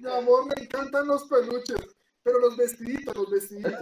[0.03, 1.97] Mi amor, me encantan los peluches.
[2.25, 3.73] Pero los vestiditos, los vestiditos.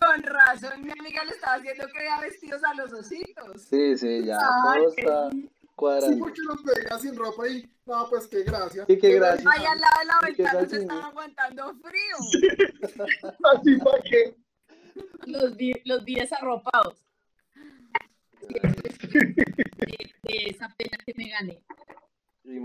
[0.00, 3.62] Con razón, mi amiga le estaba haciendo que vea vestidos a los ositos.
[3.62, 7.68] Sí, sí, ya Ay, todo qué está Sí, porque los veía sin ropa y.
[7.86, 8.84] No, pues qué gracia.
[8.86, 9.50] Sí, qué gracia.
[9.50, 12.16] Ahí al lado de la ¿Y qué ventana se estaba aguantando frío.
[13.54, 14.36] así para que.
[15.26, 17.02] Los vi, los vi desarropados.
[18.48, 18.60] De,
[20.22, 21.62] de esa pena que me gané.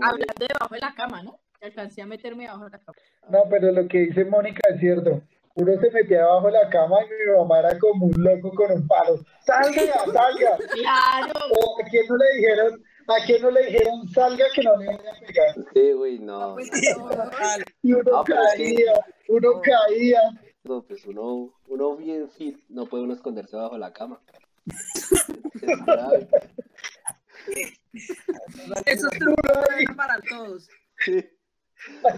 [0.02, 1.40] Hablando debajo de la cama, ¿no?
[1.58, 2.98] Que alcancé a meterme debajo de la cama.
[3.30, 5.22] No, pero lo que dice Mónica es cierto.
[5.54, 8.70] Uno se metía debajo de la cama y mi mamá era como un loco con
[8.70, 9.18] un palo.
[9.40, 10.56] ¡Salga, salga!
[10.72, 14.76] Claro, O a quién no le dijeron, a quién no le dijeron salga que no
[14.76, 15.54] le iban a pegar.
[15.74, 16.54] Sí, güey, No, no.
[16.54, 16.70] pues.
[17.82, 18.92] Y uno Ah, es que- caía,
[19.28, 20.20] uno caía.
[20.64, 24.20] No, pues uno, uno bien fit, no puede uno esconderse bajo la cama.
[25.62, 26.28] Es grave.
[28.86, 29.50] Esos trucos
[29.86, 30.68] son para todos.
[30.98, 31.24] Sí.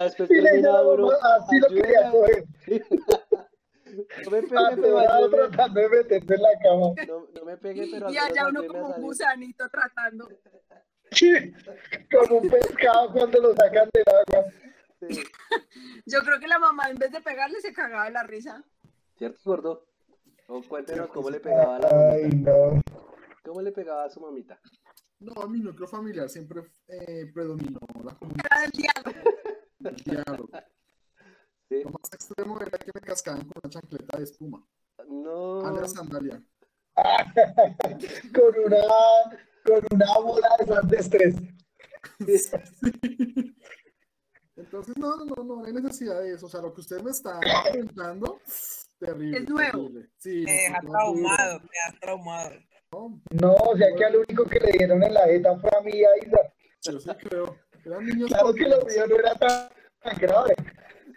[0.00, 2.44] Después Y le termina llamo, uno, así lo quería coger.
[4.24, 6.94] No me pegue, pero tratando de meterse en la cama.
[7.06, 10.28] No, no me pegue, pero Y allá uno a como un gusanito tratando.
[12.10, 14.52] Como un pescado cuando lo sacan del agua.
[15.08, 15.22] Sí.
[16.06, 18.62] Yo creo que la mamá en vez de pegarle se cagaba de la risa.
[19.16, 19.86] ¿Cierto, gordo?
[20.46, 22.80] O cuéntenos cómo le pegaba a la Ay, no.
[23.44, 24.60] ¿Cómo le pegaba a su mamita?
[25.20, 29.30] No, mi núcleo familiar siempre eh, predominó la comunidad Era del diálogo.
[29.78, 30.48] del diálogo.
[31.68, 31.82] Sí.
[31.84, 34.66] Lo más extremo era que me cascaban con una chancleta de espuma.
[35.08, 35.66] No.
[35.66, 36.42] A la sandalia.
[38.34, 38.76] Con una,
[39.64, 41.34] con una bola de esas de estrés.
[44.56, 46.46] Entonces, no, no, no, no hay necesidad de eso.
[46.46, 47.40] O sea, lo que usted me está
[47.72, 48.40] comentando,
[48.98, 49.38] terrible.
[49.38, 49.78] Es nuevo.
[49.78, 50.10] terrible.
[50.18, 52.50] Sí, Me deja traumado, me deja traumado.
[53.30, 55.92] no, o sea que al único que le dieron en la jeta fue a mí
[55.94, 56.52] y a Isa.
[56.82, 57.56] yo sí creo.
[57.84, 59.70] Eran niños Claro que lo mío no era tan,
[60.02, 60.54] tan grave.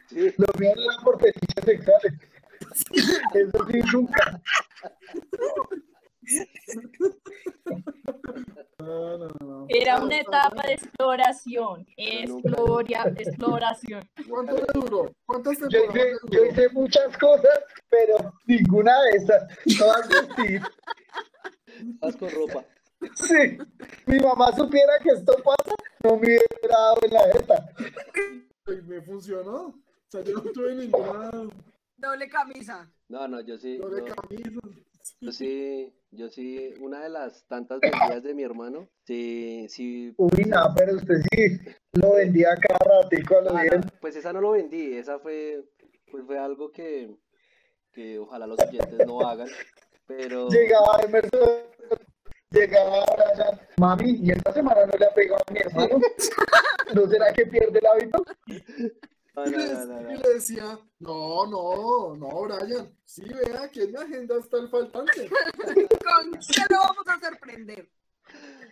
[0.07, 0.33] Sí.
[0.37, 2.13] Lo mío no era por fetiches sexuales.
[3.33, 4.41] Eso sí, nunca.
[8.79, 9.65] No, no, no.
[9.69, 11.85] era una etapa de exploración.
[11.97, 14.01] Exploria, exploración.
[14.29, 15.11] ¿Cuánto le duró?
[15.25, 17.59] ¿Cuántas Yo hice, yo hice muchas cosas,
[17.89, 19.43] pero ninguna de esas.
[19.77, 20.61] Todas vestir.
[21.99, 22.65] Vas con ropa.
[23.15, 23.57] Sí.
[24.05, 27.69] Mi mamá supiera que esto pasa, no me hubiera dado en la jeta.
[28.67, 29.67] Y me funcionó.
[29.67, 29.75] O
[30.09, 31.31] sea, yo no tuve ninguna
[32.03, 32.91] Doble camisa.
[33.07, 33.77] No, no, yo sí.
[33.77, 34.49] doble yo- camisa.
[35.21, 40.13] Yo sí, yo sí, una de las tantas vendidas de mi hermano, sí, sí.
[40.17, 41.59] Uy, no, pero usted sí
[41.93, 43.81] lo vendía cada ratico a lo Ah, bien.
[43.81, 45.63] no, pues esa no lo vendí, esa fue,
[46.11, 47.09] pues fue algo que,
[47.91, 49.47] que ojalá los oyentes no hagan,
[50.05, 51.49] pero Llegaba Emerson,
[52.51, 55.99] llegaba Brian, mami, y esta semana no le ha pegado a mi hermano.
[56.95, 58.23] ¿No será que pierde el hábito?
[59.35, 60.11] No, Y no, le, no, no, no.
[60.11, 62.95] y le decía, no, no, no, Brian.
[63.05, 65.29] Sí, vea que en la agenda está el faltante.
[65.57, 67.89] ¿Con qué lo vamos a sorprender?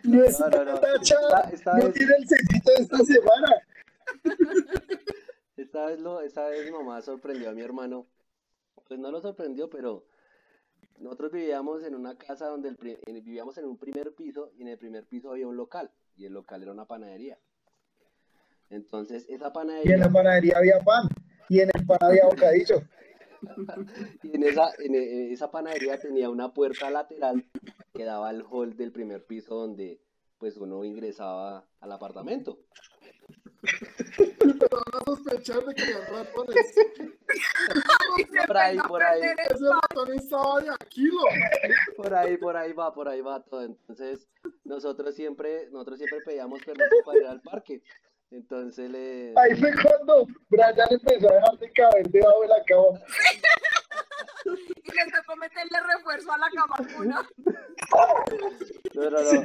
[0.04, 0.80] No no, no.
[0.80, 3.52] tachada, Esta- esta no vez- tiene el sellito de esta semana.
[5.56, 8.06] Esta vez, lo, esta vez mi mamá sorprendió a mi hermano.
[8.88, 10.04] Pues no lo sorprendió, pero
[10.98, 14.62] nosotros vivíamos en una casa donde el pri- en- vivíamos en un primer piso y
[14.62, 17.38] en el primer piso había un local y el local era una panadería.
[18.72, 21.08] Entonces esa Y en panadería la panadería había pan,
[21.48, 22.82] y en el pan había bocadillo.
[24.22, 27.44] y en esa, en, en esa panadería tenía una puerta lateral
[27.92, 30.00] que daba al hall del primer piso donde
[30.38, 32.58] pues uno ingresaba al apartamento.
[34.38, 36.74] Pero van a sospechar de que habían ratones.
[38.46, 39.20] Por ahí, por ahí.
[39.22, 41.22] Ese ratón estaba de a kilo.
[41.96, 43.62] Por ahí, por ahí va, por ahí va todo.
[43.62, 44.28] Entonces,
[44.64, 47.82] nosotros siempre, nosotros siempre pedíamos permiso para ir al parque.
[48.32, 52.98] Entonces le, Ahí fue cuando Brian empezó a dejar de caber debajo de la cama.
[54.46, 57.28] y le tocó meterle refuerzo a la cama cuna.
[58.94, 59.42] no, no, no.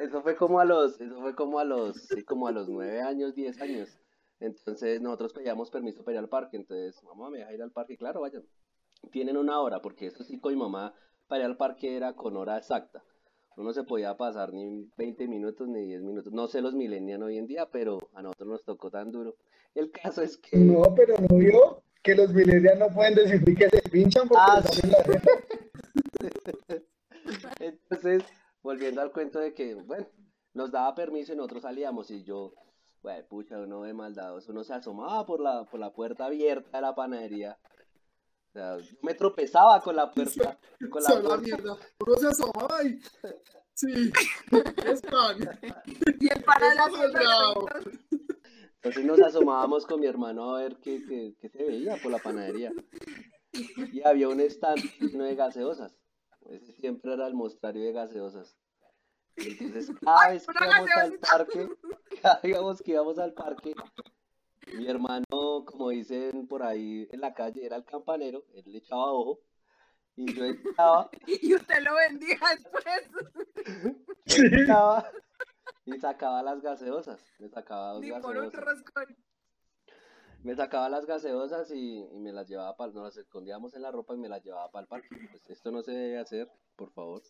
[0.00, 3.02] Eso fue como a los, eso fue como a los, sí, como a los nueve
[3.02, 3.98] años, diez años.
[4.38, 6.56] Entonces nosotros pedíamos permiso para ir al parque.
[6.56, 8.44] Entonces, mamá, me deja ir al parque, claro, vayan.
[9.10, 10.94] Tienen una hora, porque eso sí con mi mamá
[11.26, 13.02] para ir al parque era con hora exacta.
[13.62, 16.32] No se podía pasar ni 20 minutos ni 10 minutos.
[16.32, 19.36] No sé los millennials hoy en día, pero a nosotros nos tocó tan duro.
[19.74, 20.56] El caso es que...
[20.56, 24.62] No, pero no vio que los millennials no pueden decir que se pinchan porque Ah,
[24.88, 25.30] la jeta.
[27.60, 28.24] Entonces,
[28.62, 30.06] volviendo al cuento de que, bueno,
[30.52, 32.54] nos daba permiso y nosotros salíamos y yo,
[33.02, 36.82] bueno, pucha, uno de maldadoso, uno se asomaba por la, por la puerta abierta de
[36.82, 37.58] la panadería.
[38.54, 41.76] Sea, yo me tropezaba con la puerta, con la Se la mierda.
[41.98, 43.00] Uno se asomaba y.
[43.74, 44.12] Sí,
[44.86, 45.38] es pan.
[46.20, 47.68] Y el la es bravo.
[48.76, 52.18] Entonces nos asomábamos con mi hermano a ver qué, qué, qué se veía por la
[52.18, 52.70] panadería.
[53.52, 55.98] Y había un stand lleno de gaseosas.
[56.48, 58.56] Ese siempre era el mostrario de gaseosas.
[59.34, 61.68] Entonces, cada vez que íbamos al parque,
[62.22, 63.74] cada vez que íbamos al parque,
[64.72, 65.24] mi hermano,
[65.66, 69.40] como dicen por ahí en la calle, era el campanero, él le echaba ojo,
[70.16, 73.10] y yo entraba, Y usted lo vendía después.
[74.26, 75.10] yo entraba
[75.86, 78.64] y sacaba las gaseosas, me sacaba dos Ni por un gaseosas.
[78.64, 79.16] roscón.
[80.42, 83.90] Me sacaba las gaseosas y, y me las llevaba para, nos las escondíamos en la
[83.90, 85.08] ropa y me las llevaba para el parque.
[85.30, 87.22] Pues esto no se debe hacer, por favor.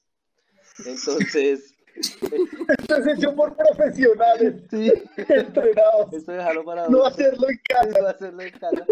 [0.85, 6.12] Entonces, Esto es hecho por profesionales sí, entrenados.
[6.12, 7.88] esto déjalo para No hacerlo en casa.
[7.88, 8.87] Eso hacerlo en casa.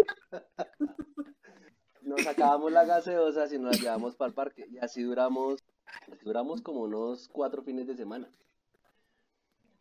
[2.01, 4.65] Nos sacábamos las gaseosas y nos las llevábamos para el parque.
[4.69, 5.63] Y así duramos,
[6.11, 8.29] así duramos como unos cuatro fines de semana.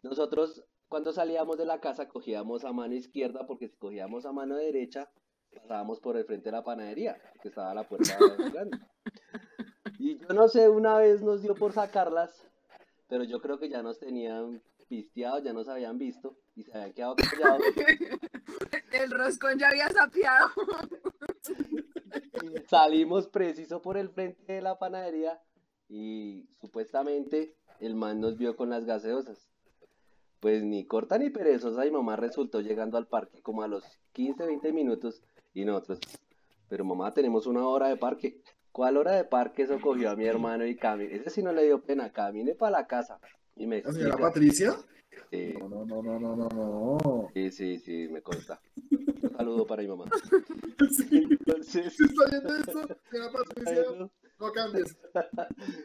[0.02, 4.56] Nosotros, cuando salíamos de la casa, cogíamos a mano izquierda, porque si cogíamos a mano
[4.56, 5.10] derecha,
[5.54, 8.16] pasábamos por el frente de la panadería, que estaba la puerta
[8.52, 8.78] grande.
[10.04, 12.44] Y yo no sé, una vez nos dio por sacarlas,
[13.06, 16.92] pero yo creo que ya nos tenían pisteados, ya nos habían visto y se habían
[16.92, 17.62] quedado callados.
[18.90, 20.50] El roscón ya había sapeado.
[22.42, 25.40] Y Salimos preciso por el frente de la panadería
[25.88, 29.48] y supuestamente el man nos vio con las gaseosas.
[30.40, 33.84] Pues ni corta ni perezosa, mi mamá resultó llegando al parque como a los
[34.14, 35.22] 15, 20 minutos
[35.54, 36.00] y nosotros,
[36.68, 38.42] pero mamá, tenemos una hora de parque.
[38.72, 39.62] ¿Cuál hora de parque?
[39.62, 41.14] Eso cogió a mi hermano y camine.
[41.14, 43.18] Ese sí no le dio pena, camine para la casa.
[43.56, 44.16] Y me ¿La señora.
[44.16, 44.74] Patricia?
[45.30, 47.28] Sí, No, no, no, no, no, no, no.
[47.34, 48.60] sí, sí, sí, me consta.
[48.90, 50.06] Un saludo para mi mamá.
[50.96, 51.22] Sí.
[51.30, 54.10] Entonces, está viendo esto, señora Patricia, eso.
[54.40, 54.96] no cambies.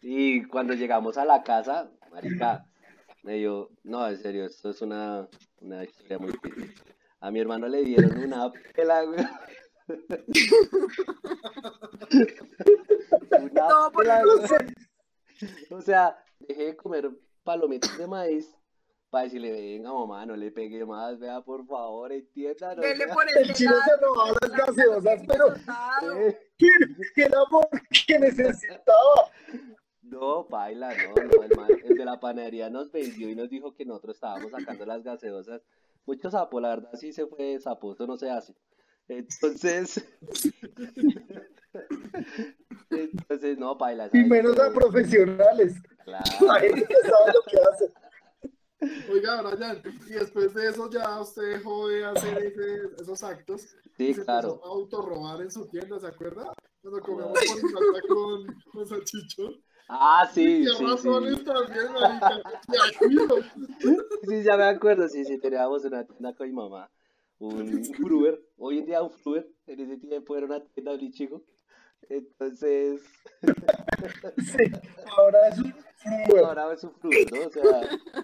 [0.00, 2.64] Y cuando llegamos a la casa, marica,
[3.24, 5.26] me dio, no, en serio, esto es una,
[5.60, 6.72] una historia muy triste.
[7.20, 9.02] A mi hermano le dieron una pela.
[13.40, 14.06] Una Todo por.
[15.70, 17.10] O sea, dejé de comer
[17.44, 18.52] palomitas de maíz
[19.08, 22.84] para decirle, venga mamá, no le pegue más, vea, por favor, entiéndanos.
[22.84, 23.14] Dele vea".
[23.14, 25.54] por El chino se robaba las gaseosas, pero
[26.16, 26.38] Eh,
[27.14, 29.30] que era porque necesitaba.
[30.02, 33.74] No, baila, no, no, el, man- el de la panadería nos vendió y nos dijo
[33.74, 35.62] que nosotros estábamos sacando las gaseosas.
[36.04, 38.56] Mucho sapo, la verdad sí se fue sapo, eso no se hace.
[39.08, 40.04] Entonces,
[42.90, 44.10] entonces no, baila.
[44.12, 45.74] Y menos a profesionales.
[46.04, 47.92] Claro, La gente que sabe lo que hace.
[49.10, 53.62] Oiga, Brian, y después de eso ya usted dejó de hacer ese- esos actos.
[53.96, 54.50] sí, y se claro.
[54.50, 56.52] empezó a autorrobar en su tienda, ¿se acuerda?
[56.80, 59.60] Cuando comíamos por con, con salchichón.
[59.88, 61.44] Ah, sí, y sí, razones sí.
[61.44, 61.86] también.
[64.28, 66.88] Sí, ya me acuerdo, sí, sí, teníamos una tienda con mi mamá,
[67.38, 71.44] un Fruber, hoy en día un Fruber, en ese tiempo era una tienda de chico.
[72.08, 73.02] Entonces,
[74.38, 74.64] Sí,
[75.16, 76.44] ahora es un fruber.
[76.44, 77.46] ahora es un Fruber, ¿no?
[77.46, 77.62] O sea,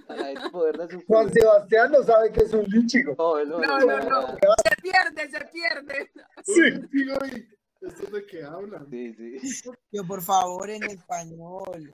[0.09, 1.43] a la gente moderna es un Juan Fruber.
[1.43, 3.15] Sebastián no sabe que es un lichigo.
[3.19, 4.37] No, no, No, no, no.
[4.63, 6.11] Se pierde, se pierde.
[6.45, 6.87] Sí.
[6.93, 8.89] Digo, y, ¿estos de qué hablan?
[8.91, 9.71] Sí, sí.
[9.91, 11.93] Yo, por favor, en español.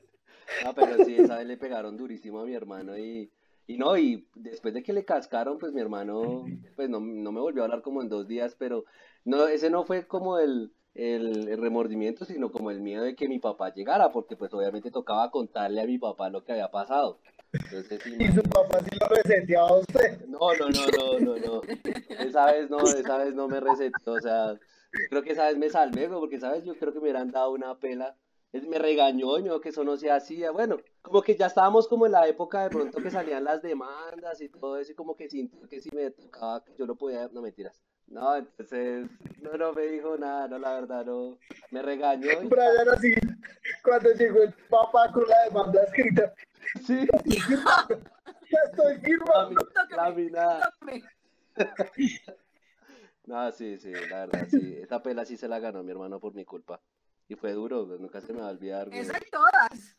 [0.64, 3.32] No, pero sí, esa vez le pegaron durísimo a mi hermano y,
[3.70, 6.44] y no, y después de que le cascaron, pues mi hermano,
[6.76, 8.84] pues no, no me volvió a hablar como en dos días, pero
[9.26, 13.30] no, ese no fue como el, el, el remordimiento, sino como el miedo de que
[13.30, 17.20] mi papá llegara, porque pues obviamente tocaba contarle a mi papá lo que había pasado.
[17.54, 20.26] Entonces, sí, Y su papá sí lo reseteaba a usted.
[20.26, 21.62] no, no, no, no, no, no.
[22.18, 25.60] Esa vez no, esa vez no me resetó, o sea, yo creo que esa vez
[25.60, 26.64] me salvé, porque, ¿sabes?
[26.64, 28.18] Yo creo que me hubieran dado una pela.
[28.52, 30.50] Él me regañó y me dijo que eso no se hacía.
[30.50, 34.40] Bueno, como que ya estábamos como en la época de pronto que salían las demandas
[34.42, 37.28] y todo eso, y como que sintió que si me tocaba, que yo lo podía,
[37.32, 37.82] no mentiras.
[38.08, 39.08] No, entonces,
[39.42, 41.38] no, no me dijo nada, no, la verdad, no.
[41.70, 43.14] Me regañó y Brian así,
[43.84, 46.34] cuando llegó el papá con la demanda escrita,
[46.86, 47.88] sí, ya
[48.72, 49.62] estoy firmando.
[49.92, 50.74] lami- laminada.
[53.26, 54.76] No, sí, sí, la verdad, sí.
[54.82, 56.82] Esa pela sí se la ganó mi hermano por mi culpa.
[57.28, 58.90] Y fue duro, nunca se me va a olvidar.
[58.92, 59.98] Eso hay todas.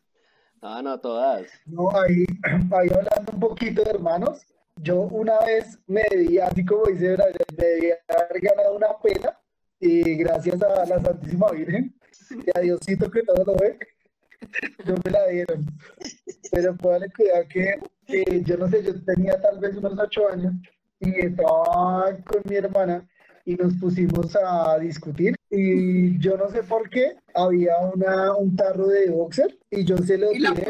[0.61, 1.47] No, no, todas.
[1.65, 2.23] No, ahí,
[2.71, 4.45] ahí hablando un poquito de hermanos,
[4.77, 7.17] yo una vez me di, así como dice
[7.57, 9.37] me di haber ganado una pena
[9.79, 11.95] y gracias a la Santísima Virgen
[12.29, 13.79] y a Diosito que todo lo ve,
[14.85, 15.65] no me la dieron.
[16.51, 20.53] Pero póngale cuidado que eh, yo no sé, yo tenía tal vez unos ocho años
[20.99, 23.09] y estaba con mi hermana
[23.45, 28.87] y nos pusimos a discutir y yo no sé por qué había una, un tarro
[28.87, 30.69] de boxer y yo se lo Y la tiré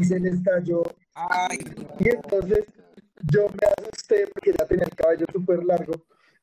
[0.00, 0.82] y se le estalló
[1.14, 1.58] Ay,
[1.98, 2.64] y entonces
[3.32, 5.94] yo me asusté porque ya tenía el cabello súper largo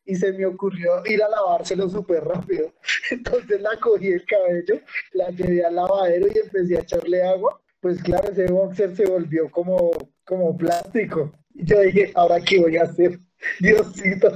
[0.06, 2.72] y se me ocurrió ir a lavárselo súper rápido.
[3.12, 4.80] Entonces la cogí el cabello,
[5.14, 7.60] la llevé al lavadero y empecé a echarle agua.
[7.80, 9.92] Pues claro, ese boxer se volvió como,
[10.24, 11.32] como plástico.
[11.54, 13.20] Y yo dije, ¿ahora qué voy a hacer?
[13.60, 14.36] Diosito.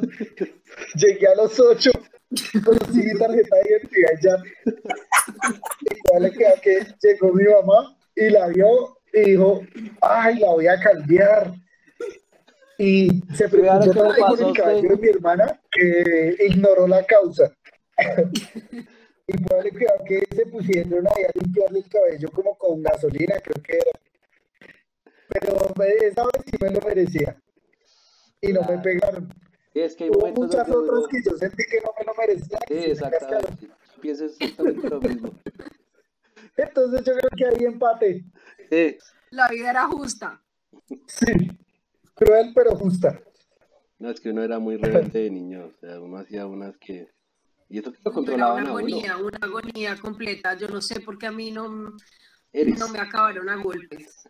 [0.96, 1.92] Llegué a los ocho,
[2.64, 4.36] conseguí mi tarjeta de identidad ya.
[6.06, 9.62] Igual le queda que llegó mi mamá y la vio y dijo,
[10.02, 11.54] ay, la voy a cambiar.
[12.78, 17.52] Y se preguntó ¿cómo tanto por el cabello de mi hermana que ignoró la causa.
[19.28, 23.76] y quedar que se pusieron ahí a limpiarle el cabello como con gasolina, creo que
[23.76, 23.92] era.
[25.28, 27.38] Pero eh, esa vez sí me lo merecía.
[28.42, 29.30] Y no me pegaron.
[29.74, 32.14] Sí, es que hay Hubo momentos muchas otras que yo sentí que no me lo
[32.16, 32.58] merecía.
[32.68, 33.70] Sí, me exactamente.
[34.02, 35.32] Exactamente lo mismo.
[36.58, 38.26] Entonces yo creo que hay empate.
[38.70, 38.98] Sí,
[39.32, 40.42] La vida era justa.
[41.08, 41.52] Sí.
[42.16, 43.22] Cruel pero justa.
[44.00, 47.08] no, es que uno era muy rebelde de niño, o sea, uno hacía unas que...
[47.70, 48.80] Y esto que lo Era controlaban una uno.
[48.80, 50.56] agonía, una agonía completa.
[50.56, 51.96] Yo no sé por qué a mí no,
[52.52, 52.80] Eres.
[52.80, 54.28] no me acabaron a golpes.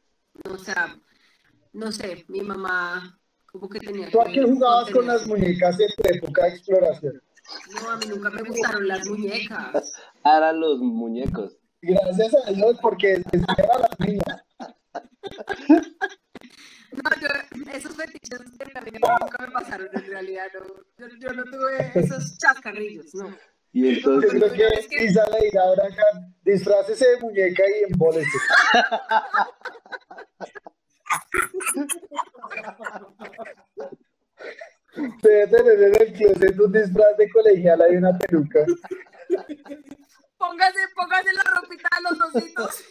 [0.50, 1.00] O sea,
[1.74, 3.19] no sé, mi mamá
[3.52, 7.22] como que tenía ¿Tú a qué jugabas con las muñecas en tu época de exploración?
[7.74, 9.94] No, a mí nunca me gustaron las muñecas.
[10.26, 11.58] Ah, eran los muñecos.
[11.82, 14.44] Gracias a Dios, porque enseñaba a las niñas.
[16.92, 20.48] No, yo, esos fetiches de la vida nunca me pasaron en realidad.
[20.56, 21.08] No.
[21.08, 23.34] Yo, yo no tuve esos chascarrillos, no.
[23.72, 24.52] Y Yo entonces, creo
[24.90, 26.04] que Isa le dirá ahora acá,
[26.44, 28.38] disfrácese de muñeca y embólese.
[35.22, 38.66] Se debe tener en el closet un disfraz de colegiala y una peluca.
[40.38, 42.84] Póngase, póngase la ropita de los ositos.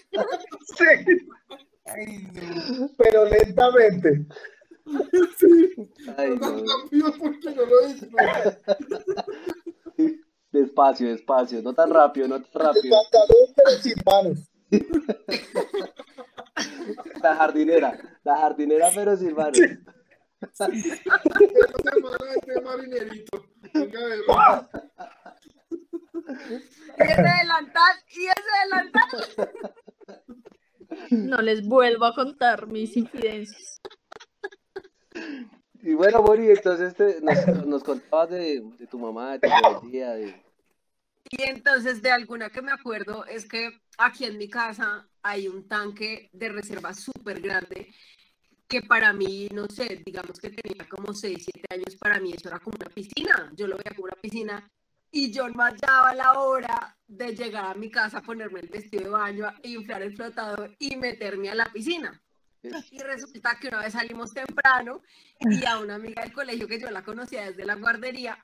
[0.76, 0.84] Sí,
[1.86, 2.90] ay, no.
[2.98, 4.26] pero lentamente.
[6.16, 6.64] ay, No tan no.
[6.82, 7.76] rápido porque no lo
[10.52, 12.96] despacio, despacio, no tan rápido, no tan rápido.
[12.96, 14.50] pantalón, pero sin manos.
[17.22, 19.58] La jardinera, la jardinera pero sin manos.
[22.38, 23.44] Este marinerito.
[23.74, 24.68] Venga.
[26.98, 29.10] Y ese delantal, y ese delantal.
[31.10, 33.80] No les vuelvo a contar mis incidencias.
[35.80, 40.10] Y bueno, Mori, entonces te- nos, nos contabas de, de tu mamá, de tu rebeldía,
[40.14, 40.42] de...
[41.30, 45.68] Y entonces de alguna que me acuerdo es que aquí en mi casa hay un
[45.68, 47.92] tanque de reserva súper grande
[48.66, 52.48] que para mí, no sé, digamos que tenía como 6, 7 años, para mí eso
[52.48, 53.50] era como una piscina.
[53.56, 54.70] Yo lo veía como una piscina
[55.10, 59.08] y yo no hallaba la hora de llegar a mi casa, ponerme el vestido de
[59.08, 62.22] baño, inflar el flotador y meterme a la piscina.
[62.62, 65.00] Y resulta que una vez salimos temprano
[65.40, 68.42] y a una amiga del colegio que yo la conocía desde la guardería,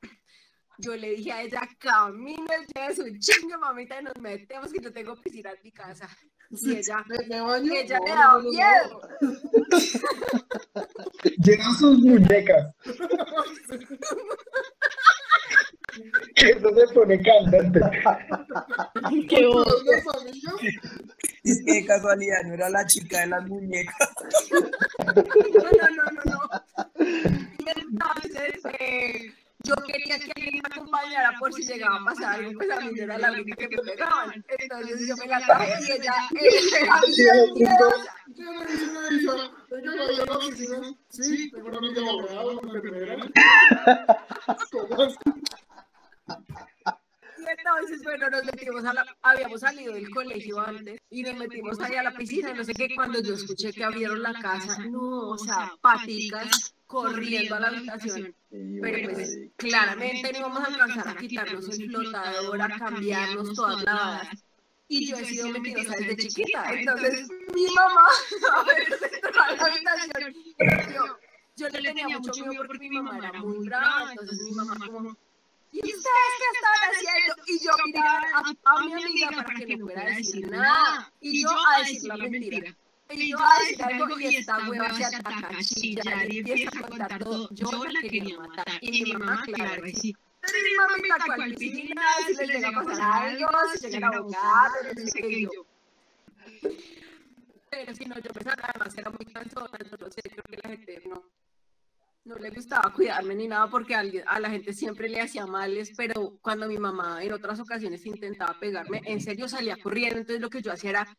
[0.79, 4.93] yo le dije a ella, camine, lleve su chingo, mamita, y nos metemos que yo
[4.93, 6.09] tengo piscina en mi casa.
[6.51, 7.73] Y ella, ¿Me, me baño?
[7.73, 9.01] y ella No, le daba no, no, miedo.
[11.39, 12.75] Lleva sus muñecas.
[16.35, 17.81] Que eso se pone candente.
[19.29, 19.67] Qué amigos,
[21.45, 23.97] Es que de casualidad no era la chica de las muñecas.
[25.15, 26.39] No, no, no, no, no.
[27.59, 32.53] Y entonces, eh, yo quería que alguien me acompañara por si llegaba a pasar algo,
[32.55, 34.45] pues a mí era la única que me pegaban.
[34.49, 36.15] Entonces yo me la traje y ella
[36.81, 37.55] era bien
[38.35, 39.51] yo me a la.
[41.09, 43.17] Sí, tengo una amiga abogada, una enfermera.
[44.71, 45.17] ¿Cómo así?
[47.37, 51.81] Y entonces, bueno, nos metimos a la, habíamos salido del colegio antes y nos metimos
[51.81, 55.31] ahí a la piscina no sé qué, cuando yo escuché que abrieron la casa, no,
[55.31, 58.35] o sea, paticas corriendo a la habitación.
[58.51, 64.45] Pero pues claramente no íbamos a alcanzar a quitarnos el flotador, a cambiarnos todas lavadas.
[64.87, 66.73] Y yo he sido mentirosa desde chiquita.
[66.73, 68.07] Entonces, mi mamá
[68.55, 70.35] a veces entraba a la habitación.
[70.95, 71.19] Yo,
[71.57, 74.13] yo le tenía mucho miedo porque mi mamá era muy brava.
[74.13, 75.17] Entonces, mi mamá, como,
[75.75, 77.35] ¿y ustedes qué estaban haciendo?
[77.47, 81.13] Y yo miraba a, a mi amiga para que no fuera a decir nada.
[81.21, 82.77] Y yo a decir la mentira.
[83.11, 85.51] Y yo a decir algo y esta hueva se ataca
[86.29, 87.49] y empieza a contar todo.
[87.53, 88.67] Yo la quería matar.
[88.81, 90.17] Y mi mamá, claro, que sí.
[90.41, 94.09] Pero mi mamá me sacó al piscina, si le llega a pasar algo, si llega
[94.09, 95.67] a ahogar, no sé qué yo.
[97.71, 101.25] Pero si no, yo pensaba, además era muy cansona, sé, creo que la gente no,
[102.25, 106.39] no le gustaba cuidarme ni nada porque a, la gente siempre le hacía males, pero
[106.41, 110.63] cuando mi mamá en otras ocasiones intentaba pegarme, en serio salía corriendo, entonces lo que
[110.63, 111.19] yo hacía era,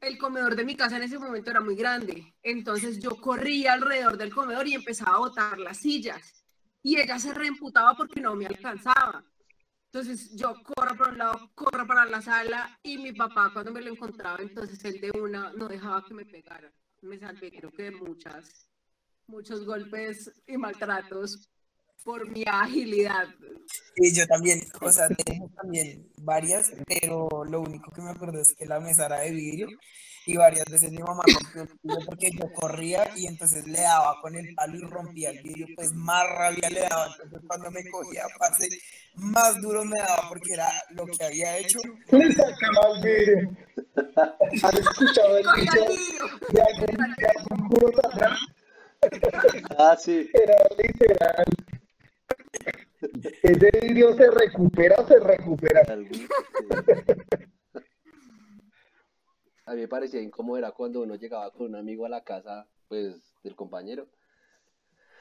[0.00, 4.16] el comedor de mi casa en ese momento era muy grande, entonces yo corría alrededor
[4.16, 6.44] del comedor y empezaba a botar las sillas
[6.82, 9.24] y ella se reemputaba porque no me alcanzaba.
[9.86, 13.82] Entonces yo corro para un lado, corro para la sala y mi papá cuando me
[13.82, 16.72] lo encontraba, entonces él de una no dejaba que me pegara.
[17.02, 18.71] Me salvé creo que de muchas,
[19.32, 21.48] muchos golpes y maltratos
[22.04, 23.28] por mi agilidad.
[23.96, 28.54] Y yo también, o sea, tengo también varias, pero lo único que me acuerdo es
[28.54, 29.68] que la mesa era de vidrio
[30.26, 34.20] y varias veces mi mamá rompió el vidrio porque yo corría y entonces le daba
[34.20, 37.06] con el palo y rompía el vidrio, pues más rabia le daba.
[37.06, 38.68] Entonces cuando me cogía, parce,
[39.14, 41.78] más duro me daba porque era lo que había hecho.
[42.10, 43.56] Le sacaba el vidrio.
[44.62, 45.84] ¿Has escuchado el dicho
[46.50, 48.36] de algún, de algún?
[49.78, 50.28] Ah, sí.
[50.32, 51.44] Era literal.
[53.42, 55.82] Ese vidrio se recupera, se recupera.
[56.12, 56.26] Sí.
[59.66, 62.66] A mí me parecía incómodo era cuando uno llegaba con un amigo a la casa,
[62.88, 64.06] pues, del compañero,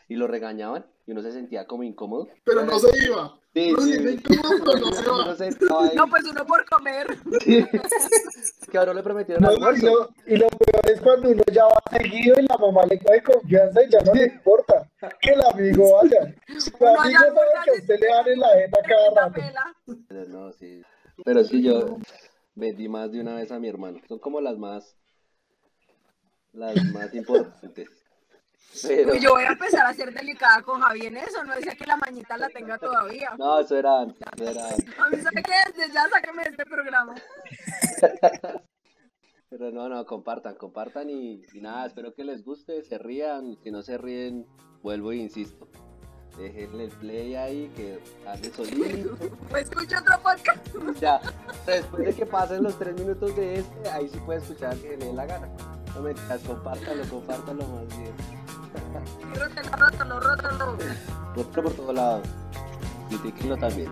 [0.08, 2.28] y lo regañaban, y uno se sentía como incómodo.
[2.44, 3.38] Pero no se iba.
[3.54, 4.02] Sí, No sí, se sí.
[4.04, 5.36] iba incómodo, pero no se Uno va.
[5.36, 5.96] se estaba ahí.
[5.96, 7.08] No, pues uno por comer.
[7.46, 7.66] Sí.
[7.72, 9.86] Es que ahora le prometieron No, y, almuerzo.
[9.88, 13.24] lo, y lo peor es cuando uno ya va seguido y la mamá le coge
[13.24, 14.90] confianza y ya no le importa
[15.20, 16.36] que el amigo vaya.
[16.60, 19.30] Su Uno amigo ya sabe guarda que a usted le dan en la jeta cada
[19.30, 19.42] rato.
[20.08, 20.82] Pero no, sí.
[21.24, 21.98] Pero sí, yo
[22.56, 24.00] vendí más de una vez a mi hermano.
[24.08, 24.96] Son como las más,
[26.54, 27.90] las más importantes.
[28.84, 31.86] Pero, yo voy a empezar a ser delicada con Javi en eso, no decía que
[31.86, 33.32] la mañita la tenga todavía.
[33.38, 35.00] no, eso era antes, eso era antes.
[35.00, 37.14] A mí sabe que desde ya sáqueme de este programa.
[39.52, 43.70] Pero no, no, compartan, compartan y, y nada, espero que les guste, se rían, si
[43.70, 44.48] no se ríen,
[44.82, 45.68] vuelvo e insisto.
[46.38, 49.18] Déjenle el play ahí, que ande solito.
[49.58, 51.02] Escucho otro podcast.
[51.02, 51.20] Ya,
[51.66, 55.06] después de que pasen los tres minutos de este, ahí sí puede escuchar que le
[55.08, 55.50] dé la gana.
[55.96, 58.14] No mentiras, compártalo, compártalo más bien.
[59.36, 60.78] Rótalo, rótalo, rótalo.
[61.36, 62.22] Otro por todo lado.
[63.10, 63.92] Critíquenlo también.